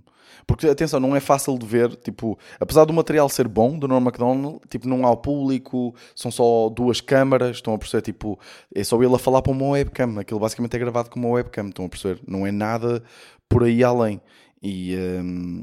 Porque, 0.47 0.69
atenção, 0.69 1.01
não 1.01 1.17
é 1.17 1.19
fácil 1.19 1.59
de 1.59 1.67
ver, 1.67 1.97
tipo, 1.97 2.39
apesar 2.61 2.85
do 2.85 2.93
material 2.93 3.29
ser 3.29 3.49
bom, 3.49 3.77
do 3.77 3.89
Norm 3.89 4.05
MacDonald, 4.05 4.61
tipo, 4.69 4.87
não 4.89 5.05
há 5.05 5.11
o 5.11 5.17
público, 5.17 5.93
são 6.15 6.31
só 6.31 6.69
duas 6.69 7.01
câmaras, 7.01 7.57
estão 7.57 7.75
a 7.75 7.79
perceber, 7.79 8.03
tipo, 8.03 8.39
é 8.73 8.85
só 8.85 9.03
ele 9.03 9.15
a 9.15 9.19
falar 9.19 9.43
para 9.43 9.51
uma 9.51 9.71
webcam, 9.71 10.19
aquilo 10.21 10.39
basicamente 10.39 10.77
é 10.77 10.79
gravado 10.79 11.11
com 11.11 11.19
uma 11.19 11.31
webcam, 11.31 11.69
estão 11.69 11.85
a 11.85 11.89
perceber, 11.89 12.23
não 12.29 12.47
é 12.47 12.53
nada 12.53 13.03
por 13.49 13.65
aí 13.65 13.83
além. 13.83 14.21
E, 14.63 14.97
um, 14.97 15.63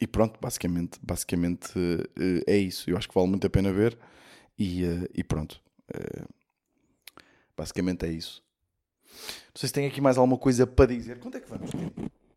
e 0.00 0.06
pronto, 0.08 0.40
basicamente, 0.40 0.98
basicamente 1.00 1.78
uh, 1.78 2.42
é 2.48 2.56
isso, 2.56 2.90
eu 2.90 2.96
acho 2.96 3.08
que 3.08 3.14
vale 3.14 3.28
muito 3.28 3.46
a 3.46 3.50
pena 3.50 3.72
ver, 3.72 3.96
e, 4.58 4.84
uh, 4.84 5.08
e 5.14 5.22
pronto. 5.22 5.60
Uh, 5.94 6.26
basicamente 7.56 8.06
é 8.06 8.08
isso. 8.08 8.42
Não 9.48 9.58
sei 9.58 9.68
se 9.68 9.72
tem 9.72 9.86
aqui 9.86 10.00
mais 10.00 10.16
alguma 10.16 10.38
coisa 10.38 10.66
para 10.66 10.86
dizer. 10.86 11.18
Quanto 11.18 11.36
é 11.36 11.40
que 11.40 11.48
vamos? 11.48 11.70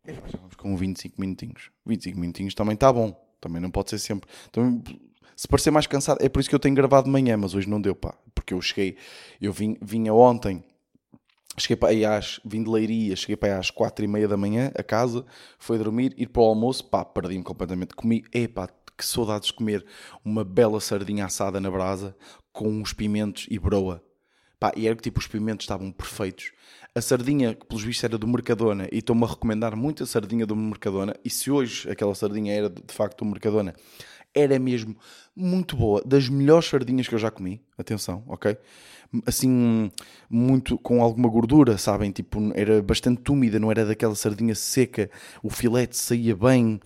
É, 0.06 0.12
já 0.14 0.38
vamos 0.38 0.54
com 0.56 0.76
25 0.76 1.20
minutinhos. 1.20 1.70
25 1.86 2.18
minutinhos 2.18 2.54
também 2.54 2.74
está 2.74 2.92
bom. 2.92 3.12
Também 3.40 3.60
não 3.60 3.70
pode 3.70 3.90
ser 3.90 3.98
sempre. 3.98 4.28
Também, 4.50 4.82
se 5.36 5.48
parecer 5.48 5.70
mais 5.70 5.86
cansado, 5.86 6.18
é 6.22 6.28
por 6.28 6.40
isso 6.40 6.48
que 6.48 6.54
eu 6.54 6.60
tenho 6.60 6.74
gravado 6.74 7.06
de 7.06 7.10
manhã, 7.10 7.36
mas 7.36 7.54
hoje 7.54 7.68
não 7.68 7.80
deu, 7.80 7.94
pá. 7.94 8.14
Porque 8.34 8.54
eu 8.54 8.60
cheguei, 8.60 8.96
eu 9.40 9.52
vim, 9.52 9.76
vinha 9.82 10.14
ontem, 10.14 10.62
cheguei 11.58 11.76
para 11.76 11.90
aí 11.90 12.04
às, 12.04 12.40
vim 12.44 12.62
de 12.62 12.70
Leiria, 12.70 13.16
cheguei 13.16 13.36
para 13.36 13.54
aí 13.54 13.58
às 13.58 13.70
4 13.70 14.04
e 14.04 14.08
meia 14.08 14.28
da 14.28 14.36
manhã 14.36 14.70
a 14.74 14.82
casa, 14.82 15.24
fui 15.58 15.78
dormir, 15.78 16.14
ir 16.16 16.28
para 16.28 16.42
o 16.42 16.46
almoço, 16.46 16.84
pá, 16.84 17.04
perdi-me 17.04 17.42
completamente. 17.42 17.94
Comi, 17.94 18.24
epá, 18.32 18.68
que 18.96 19.04
saudades 19.04 19.48
de 19.48 19.54
comer 19.54 19.84
uma 20.24 20.44
bela 20.44 20.80
sardinha 20.80 21.26
assada 21.26 21.60
na 21.60 21.70
brasa 21.70 22.16
com 22.52 22.68
uns 22.68 22.92
pimentos 22.92 23.46
e 23.50 23.58
broa. 23.58 24.02
Pá, 24.64 24.72
e 24.74 24.86
era 24.86 24.96
que 24.96 25.02
tipo, 25.02 25.20
os 25.20 25.26
pimentos 25.26 25.64
estavam 25.64 25.92
perfeitos. 25.92 26.52
A 26.94 27.00
sardinha, 27.02 27.54
que 27.54 27.66
pelos 27.66 27.84
vistos 27.84 28.02
era 28.02 28.16
do 28.16 28.26
Mercadona, 28.26 28.88
e 28.90 29.00
estou-me 29.00 29.22
a 29.22 29.26
recomendar 29.26 29.76
muito 29.76 30.02
a 30.02 30.06
sardinha 30.06 30.46
do 30.46 30.56
Mercadona, 30.56 31.14
e 31.22 31.28
se 31.28 31.50
hoje 31.50 31.90
aquela 31.90 32.14
sardinha 32.14 32.54
era 32.54 32.70
de 32.70 32.94
facto 32.94 33.18
do 33.18 33.26
Mercadona, 33.26 33.74
era 34.34 34.58
mesmo 34.58 34.96
muito 35.36 35.76
boa, 35.76 36.02
das 36.02 36.30
melhores 36.30 36.66
sardinhas 36.66 37.06
que 37.06 37.14
eu 37.14 37.18
já 37.18 37.30
comi, 37.30 37.60
atenção, 37.76 38.24
ok? 38.26 38.56
Assim, 39.26 39.92
muito 40.30 40.78
com 40.78 41.02
alguma 41.02 41.28
gordura, 41.28 41.76
sabem? 41.76 42.10
Tipo, 42.10 42.50
era 42.54 42.80
bastante 42.82 43.30
úmida, 43.30 43.58
não 43.60 43.70
era 43.70 43.84
daquela 43.84 44.14
sardinha 44.14 44.54
seca, 44.54 45.10
o 45.42 45.50
filete 45.50 45.94
saía 45.94 46.34
bem, 46.34 46.80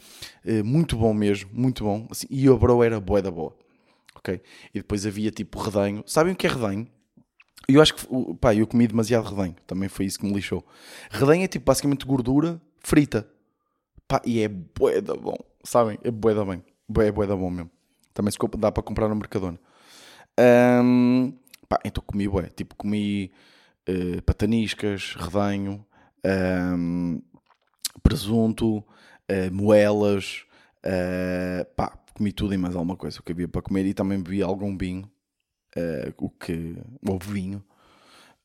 eh, 0.44 0.64
muito 0.64 0.96
bom 0.96 1.14
mesmo, 1.14 1.48
muito 1.52 1.84
bom. 1.84 2.08
Assim, 2.10 2.26
e 2.28 2.48
a 2.48 2.54
bro 2.54 2.82
era 2.82 2.98
boa 2.98 3.22
da 3.22 3.30
boa. 3.30 3.56
ok? 4.16 4.40
E 4.74 4.78
depois 4.78 5.06
havia 5.06 5.30
tipo 5.30 5.60
redenho. 5.60 6.02
Sabem 6.06 6.32
o 6.32 6.36
que 6.36 6.48
é 6.48 6.50
redenho? 6.50 6.88
Eu 7.68 7.82
acho 7.82 7.94
que, 7.94 8.06
pá, 8.40 8.54
eu 8.54 8.66
comi 8.66 8.86
demasiado 8.86 9.28
redenho. 9.28 9.56
Também 9.66 9.88
foi 9.88 10.06
isso 10.06 10.18
que 10.18 10.26
me 10.26 10.32
lixou. 10.32 10.64
Redenho 11.10 11.44
é 11.44 11.48
tipo 11.48 11.66
basicamente 11.66 12.06
gordura 12.06 12.60
frita. 12.80 13.28
Pá, 14.06 14.22
e 14.24 14.40
é 14.40 14.48
bué 14.48 15.02
da 15.02 15.14
bom. 15.14 15.36
Sabem? 15.62 15.98
É 16.02 16.10
bué 16.10 16.34
da 16.34 16.44
bem. 16.44 16.64
É 16.98 17.12
bué 17.12 17.26
da 17.26 17.36
bom 17.36 17.50
mesmo. 17.50 17.70
Também 18.14 18.32
se 18.32 18.38
dá 18.58 18.72
para 18.72 18.82
comprar 18.82 19.08
no 19.08 19.14
Mercadona. 19.16 19.60
Ahm, 20.38 21.32
pá, 21.68 21.78
então 21.84 22.02
comi 22.06 22.26
bué. 22.26 22.44
Tipo, 22.48 22.74
comi 22.74 23.30
eh, 23.86 24.20
pataniscas, 24.22 25.14
redenho, 25.14 25.84
ahm, 26.24 27.20
presunto, 28.02 28.84
eh, 29.28 29.50
moelas, 29.50 30.44
eh, 30.82 31.66
pá, 31.76 31.98
comi 32.14 32.32
tudo 32.32 32.54
e 32.54 32.58
mais 32.58 32.74
alguma 32.74 32.96
coisa 32.96 33.22
que 33.22 33.32
havia 33.32 33.48
para 33.48 33.62
comer 33.62 33.86
e 33.86 33.94
também 33.94 34.20
bebi 34.22 34.42
algum 34.42 34.76
vinho, 34.76 35.10
eh, 35.76 36.12
o 36.16 36.30
que, 36.30 36.76
ou 37.06 37.18
vinho, 37.18 37.62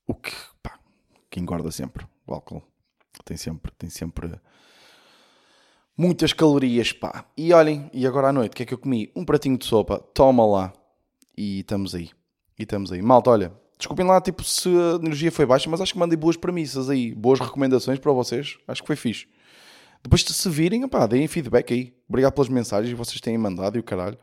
o 0.07 0.13
que, 0.13 0.33
pá, 0.61 0.79
que 1.29 1.39
engorda 1.39 1.71
sempre, 1.71 2.05
o 2.25 2.33
álcool 2.33 2.63
tem 3.23 3.37
sempre, 3.37 3.71
tem 3.77 3.89
sempre 3.89 4.39
muitas 5.97 6.33
calorias, 6.33 6.91
pá. 6.91 7.25
E 7.37 7.53
olhem, 7.53 7.89
e 7.93 8.05
agora 8.05 8.29
à 8.29 8.33
noite, 8.33 8.53
o 8.53 8.55
que 8.55 8.63
é 8.63 8.65
que 8.65 8.73
eu 8.73 8.77
comi? 8.77 9.11
Um 9.15 9.23
pratinho 9.25 9.57
de 9.57 9.65
sopa, 9.65 9.99
toma 10.13 10.45
lá, 10.45 10.73
e 11.37 11.59
estamos 11.59 11.95
aí, 11.95 12.09
e 12.57 12.63
estamos 12.63 12.91
aí. 12.91 13.01
Malta, 13.01 13.29
olha, 13.29 13.53
desculpem 13.77 14.05
lá, 14.05 14.19
tipo, 14.19 14.43
se 14.43 14.69
a 14.69 14.95
energia 14.95 15.31
foi 15.31 15.45
baixa, 15.45 15.69
mas 15.69 15.81
acho 15.81 15.93
que 15.93 15.99
mandei 15.99 16.17
boas 16.17 16.37
premissas 16.37 16.89
aí, 16.89 17.13
boas 17.13 17.39
recomendações 17.39 17.99
para 17.99 18.11
vocês, 18.11 18.57
acho 18.67 18.81
que 18.81 18.87
foi 18.87 18.95
fixe. 18.95 19.27
Depois 20.03 20.21
de 20.21 20.33
se 20.33 20.49
virem, 20.49 20.85
pá, 20.87 21.07
deem 21.07 21.27
feedback 21.27 21.73
aí. 21.73 21.93
Obrigado 22.09 22.33
pelas 22.33 22.49
mensagens 22.49 22.91
que 22.91 22.97
vocês 22.97 23.21
têm 23.21 23.37
mandado 23.37 23.77
e 23.77 23.79
o 23.79 23.83
caralho. 23.83 24.17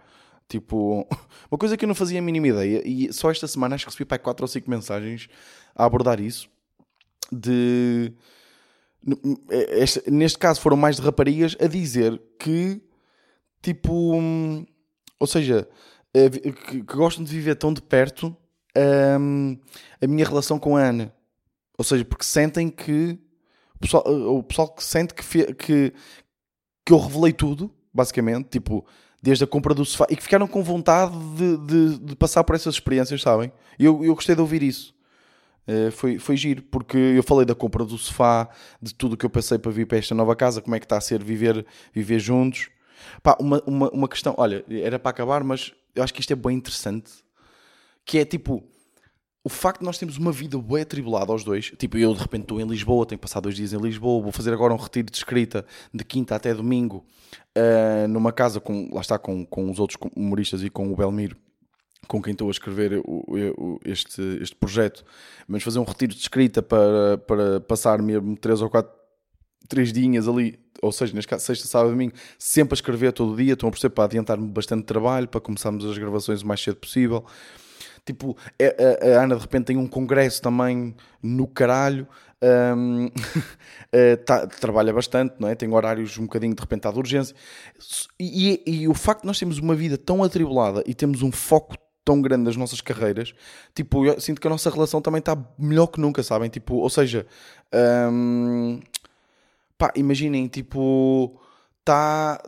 Tipo, 0.51 1.07
uma 1.51 1.57
coisa 1.57 1.77
que 1.77 1.85
eu 1.85 1.89
não 1.89 1.95
fazia 1.95 2.19
a 2.19 2.23
mínima 2.23 2.49
ideia, 2.49 2.83
e 2.85 3.13
só 3.13 3.31
esta 3.31 3.47
semana 3.47 3.77
acho 3.77 3.85
que 3.87 3.91
recebi 3.93 4.05
pá, 4.05 4.19
4 4.19 4.43
ou 4.45 4.49
5 4.49 4.69
mensagens 4.69 5.29
a 5.75 5.85
abordar 5.85 6.21
isso. 6.21 6.51
De. 7.33 8.13
este- 9.79 10.11
neste 10.11 10.39
caso 10.39 10.61
foram 10.61 10.77
mais 10.77 10.97
de 10.97 11.03
raparigas 11.03 11.57
a 11.61 11.69
dizer 11.69 12.21
que, 12.37 12.83
tipo, 13.63 13.93
hum, 14.17 14.67
ou 15.21 15.27
seja, 15.29 15.69
eh, 16.13 16.29
que, 16.29 16.53
que 16.53 16.83
gostam 16.83 17.23
de 17.25 17.31
viver 17.31 17.55
tão 17.55 17.73
de 17.73 17.81
perto 17.81 18.37
hum, 19.21 19.57
a 20.03 20.07
minha 20.09 20.27
relação 20.27 20.59
com 20.59 20.77
a 20.77 20.83
Ana. 20.83 21.15
Ou 21.79 21.85
seja, 21.85 22.05
porque 22.05 22.25
sentem 22.25 22.69
que 22.69 23.17
o 23.77 23.79
pessoal, 23.79 24.05
o 24.07 24.43
pessoal 24.43 24.69
que 24.75 24.83
sente 24.83 25.15
que, 25.15 25.55
que, 25.55 25.95
que 26.85 26.93
eu 26.93 26.99
revelei 26.99 27.33
tudo, 27.33 27.73
basicamente, 27.95 28.49
tipo, 28.51 28.85
desde 29.23 29.45
a 29.45 29.47
compra 29.47 29.75
do 29.75 29.85
sofá, 29.85 30.07
e 30.11 30.17
que 30.17 30.23
ficaram 30.23 30.47
com 30.47 30.63
vontade 30.63 31.13
de, 31.37 31.57
de- 31.59 31.99
de 31.99 32.17
passar 32.17 32.43
por 32.45 32.55
essas 32.55 32.75
experiências, 32.75 33.21
sabem? 33.23 33.53
Eu, 33.79 34.05
eu 34.05 34.15
gostei 34.15 34.35
de 34.35 34.41
ouvir 34.41 34.63
isso. 34.63 34.95
Eh, 35.67 35.91
foi, 35.91 36.19
foi 36.19 36.37
giro, 36.37 36.63
porque 36.63 36.97
eu 36.97 37.23
falei 37.23 37.45
da 37.47 37.55
compra 37.55 37.85
do 37.85 37.97
sofá, 37.99 38.49
de 38.81 38.95
tudo 38.95 39.13
o 39.13 39.17
que 39.17 39.27
eu 39.27 39.31
passei 39.31 39.59
para 39.59 39.71
vir 39.71 39.87
para 39.87 39.99
esta 39.99 40.15
nova 40.15 40.35
casa, 40.35 40.61
como 40.63 40.75
é 40.75 40.81
que 40.81 40.87
está 40.87 40.97
a 40.97 41.01
ser 41.01 41.23
viver, 41.23 41.65
viver 41.93 42.19
juntos. 42.19 42.71
Pá, 43.23 43.37
uma, 43.41 43.63
uma, 43.67 43.91
uma 43.91 44.09
questão, 44.09 44.35
olha, 44.39 44.65
era 44.69 44.99
para 44.99 45.11
acabar, 45.11 45.45
mas 45.45 45.73
eu 45.95 46.03
acho 46.03 46.13
que 46.15 46.21
isto 46.21 46.33
é 46.33 46.37
bem 46.37 46.57
interessante, 46.57 47.11
que 48.05 48.19
é 48.19 48.25
tipo, 48.25 48.65
o 49.43 49.49
facto 49.49 49.81
de 49.81 49.87
nós 49.87 49.97
termos 49.99 50.19
uma 50.19 50.33
vida 50.33 50.59
bem 50.59 50.83
atribulada 50.83 51.33
aos 51.33 51.43
dois, 51.43 51.73
tipo, 51.79 51.97
eu 51.97 52.13
de 52.15 52.21
repente 52.21 52.43
estou 52.43 52.61
em 52.61 52.67
Lisboa, 52.67 53.07
tenho 53.07 53.19
que 53.19 53.23
passar 53.27 53.41
dois 53.41 53.55
dias 53.57 53.73
em 53.73 53.79
Lisboa, 53.79 54.23
vou 54.23 54.33
fazer 54.33 54.53
agora 54.53 54.75
um 54.75 54.77
retiro 54.77 55.11
de 55.11 55.17
escrita 55.17 55.65
de 55.95 56.05
quinta 56.05 56.35
até 56.37 56.53
domingo, 56.53 57.05
ah, 57.57 58.07
numa 58.09 58.33
casa 58.33 58.61
com, 58.61 58.91
lá 58.93 59.01
está, 59.01 59.19
com, 59.19 59.45
com 59.47 59.71
os 59.71 59.79
outros 59.79 59.99
humoristas 60.15 60.63
e 60.63 60.69
com 60.69 60.93
o 60.93 60.97
Belmiro, 60.97 61.37
com 62.07 62.21
quem 62.21 62.33
estou 62.33 62.49
a 62.49 62.51
escrever 62.51 63.01
o- 63.05 63.25
o- 63.57 63.81
este, 63.85 64.21
este 64.43 64.57
projeto, 64.57 65.05
mas 65.49 65.63
fazer 65.63 65.79
um 65.79 65.85
retiro 65.85 66.13
de 66.13 66.21
escrita 66.21 66.61
para, 66.63 67.17
para 67.27 67.61
passar 67.63 68.03
mesmo 68.03 68.37
três 68.37 68.61
ou 68.61 68.69
quatro, 68.69 68.93
três 69.69 69.91
dias 69.93 70.29
ali, 70.29 70.59
ou 70.83 70.93
seja, 70.93 71.15
neste 71.15 71.29
caso, 71.29 71.45
sexta, 71.47 71.67
sábado, 71.67 71.93
domingo, 71.93 72.13
sempre 72.39 72.75
a 72.75 72.77
escrever 72.77 73.13
todo 73.13 73.37
dia, 73.37 73.55
estão 73.55 73.69
a 73.69 73.73
perceber 73.73 73.95
para 73.95 74.05
adiantar-me 74.05 74.49
bastante 74.49 74.85
trabalho, 74.85 75.29
para 75.29 75.41
começarmos 75.41 75.85
as 75.87 75.97
gravações 75.97 76.43
o 76.43 76.47
mais 76.47 76.61
cedo 76.61 76.77
possível. 76.77 77.25
Tipo, 78.05 78.37
a, 78.61 79.15
a- 79.15 79.19
a 79.19 79.23
Ana 79.25 79.37
de 79.37 79.43
repente 79.43 79.67
tem 79.67 79.77
um 79.77 79.87
congresso 79.87 80.41
também 80.43 80.95
no 81.23 81.47
caralho, 81.47 82.07
hum, 82.77 83.09
eh, 83.93 84.17
tá- 84.17 84.47
trabalha 84.47 84.93
bastante, 84.93 85.35
não 85.39 85.49
é? 85.49 85.55
Tem 85.55 85.73
horários 85.73 86.17
um 86.19 86.23
bocadinho 86.23 86.55
de 86.55 86.61
repente 86.61 86.87
à 86.89 86.91
de 86.91 86.99
urgência. 86.99 87.37
E, 88.19 88.63
e- 88.67 88.89
o 88.89 88.95
facto 88.95 89.23
de 89.23 89.27
nós 89.27 89.39
termos 89.39 89.59
uma 89.59 89.75
vida 89.75 89.97
tão 89.99 90.23
atribulada 90.25 90.83
e 90.87 90.95
temos 90.95 91.23
um 91.23 91.31
foco 91.31 91.77
tão 92.05 92.21
grande 92.23 92.45
nas 92.45 92.57
nossas 92.57 92.81
carreiras, 92.81 93.33
tipo, 93.75 94.05
eu 94.07 94.19
sinto 94.21 94.41
que 94.41 94.47
a 94.47 94.51
nossa 94.51 94.71
relação 94.71 95.01
também 95.03 95.19
está 95.21 95.37
melhor 95.59 95.87
que 95.87 96.01
nunca, 96.01 96.23
sabem? 96.23 96.49
Tipo, 96.49 96.77
ou 96.77 96.89
seja, 96.91 97.27
pá, 99.79 99.93
imaginem, 99.97 100.47
tipo, 100.49 101.39
está. 101.81 102.41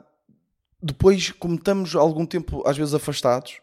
Depois, 0.83 1.31
como 1.33 1.55
estamos 1.55 1.95
algum 1.95 2.27
tempo 2.27 2.63
às 2.67 2.77
vezes 2.77 2.93
afastados, 2.95 3.61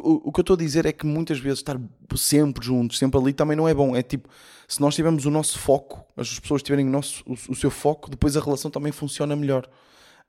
o, 0.00 0.32
que- 0.32 0.40
eu 0.40 0.42
estou 0.42 0.54
a 0.54 0.58
dizer 0.58 0.86
é 0.86 0.92
que 0.92 1.06
muitas 1.06 1.38
vezes 1.38 1.60
estar 1.60 1.80
sempre 2.16 2.64
juntos, 2.64 2.98
sempre 2.98 3.18
ali, 3.20 3.32
também 3.32 3.56
não 3.56 3.68
é 3.68 3.74
bom. 3.74 3.94
É 3.96 4.02
tipo, 4.02 4.28
se 4.68 4.80
nós 4.80 4.94
tivermos 4.94 5.26
o 5.26 5.30
nosso 5.30 5.58
foco, 5.58 6.04
as 6.16 6.38
pessoas 6.40 6.62
tiverem 6.62 6.86
o, 6.86 6.90
nosso, 6.90 7.22
o, 7.26 7.32
o 7.52 7.54
seu 7.54 7.70
foco, 7.70 8.10
depois 8.10 8.36
a 8.36 8.40
relação 8.40 8.70
também 8.70 8.92
funciona 8.92 9.36
melhor. 9.36 9.68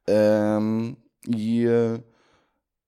Hum, 0.09 0.95
e, 1.27 1.65
eh, 1.65 2.01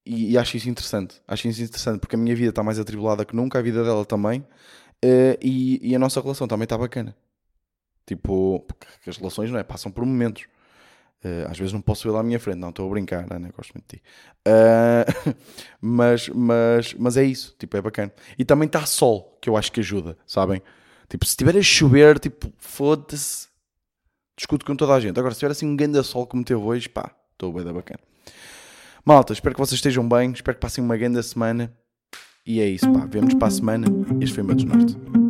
e, 0.06 0.32
e 0.32 0.38
acho 0.38 0.56
isso 0.56 0.68
interessante. 0.68 1.20
Acho 1.28 1.48
isso 1.48 1.62
interessante 1.62 2.00
porque 2.00 2.16
a 2.16 2.18
minha 2.18 2.34
vida 2.36 2.50
está 2.50 2.62
mais 2.62 2.78
atribulada 2.78 3.24
que 3.24 3.36
nunca, 3.36 3.58
a 3.58 3.62
vida 3.62 3.84
dela 3.84 4.04
também, 4.04 4.44
eh, 5.04 5.38
e, 5.42 5.80
e 5.90 5.96
a 5.96 5.98
nossa 5.98 6.20
relação 6.20 6.48
também 6.48 6.64
está 6.64 6.78
bacana. 6.78 7.16
Tipo, 8.06 8.60
porque 8.66 9.10
as 9.10 9.16
relações 9.18 9.50
não 9.50 9.58
é? 9.58 9.64
Passam 9.64 9.92
por 9.92 10.04
momentos. 10.04 10.46
Eh, 11.22 11.46
às 11.48 11.58
vezes 11.58 11.72
não 11.72 11.80
posso 11.80 12.06
vê-la 12.06 12.20
à 12.20 12.22
minha 12.22 12.38
frente, 12.38 12.58
não 12.58 12.68
estou 12.70 12.86
a 12.86 12.90
brincar, 12.90 13.26
Ana, 13.30 13.50
gosto 13.56 13.72
muito 13.74 13.86
de 13.90 13.96
ti. 13.96 14.02
Eh, 14.44 15.04
mas, 15.80 16.28
mas, 16.28 16.94
mas 16.94 17.16
é 17.16 17.24
isso, 17.24 17.54
tipo, 17.58 17.76
é 17.76 17.82
bacana. 17.82 18.12
E 18.38 18.44
também 18.44 18.66
está 18.66 18.86
sol, 18.86 19.36
que 19.40 19.48
eu 19.48 19.56
acho 19.56 19.72
que 19.72 19.80
ajuda, 19.80 20.16
sabem? 20.26 20.62
Tipo, 21.08 21.24
se 21.24 21.30
estiver 21.30 21.56
a 21.56 21.62
chover, 21.62 22.18
tipo, 22.18 22.52
foda-se, 22.58 23.48
discuto 24.36 24.64
com 24.64 24.76
toda 24.76 24.94
a 24.94 25.00
gente. 25.00 25.18
Agora, 25.18 25.34
se 25.34 25.40
tiver 25.40 25.52
assim 25.52 25.66
um 25.66 25.74
grande 25.74 26.02
sol 26.04 26.26
como 26.26 26.44
teve 26.44 26.60
hoje, 26.60 26.88
pá, 26.88 27.10
estou 27.32 27.52
bem 27.52 27.64
da 27.64 27.72
bacana. 27.72 28.00
Malta, 29.04 29.32
espero 29.32 29.54
que 29.54 29.60
vocês 29.60 29.78
estejam 29.78 30.06
bem, 30.08 30.32
espero 30.32 30.56
que 30.56 30.60
passem 30.60 30.84
uma 30.84 30.96
grande 30.96 31.22
semana. 31.22 31.72
E 32.46 32.60
é 32.60 32.68
isso, 32.68 32.90
pá, 32.92 33.06
vemos 33.06 33.34
para 33.34 33.48
a 33.48 33.50
semana. 33.50 33.86
Este 34.20 34.34
foi 34.34 34.44
o 34.44 34.46
meu 34.46 34.54
desnorte. 34.54 35.27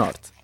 annat. 0.00 0.39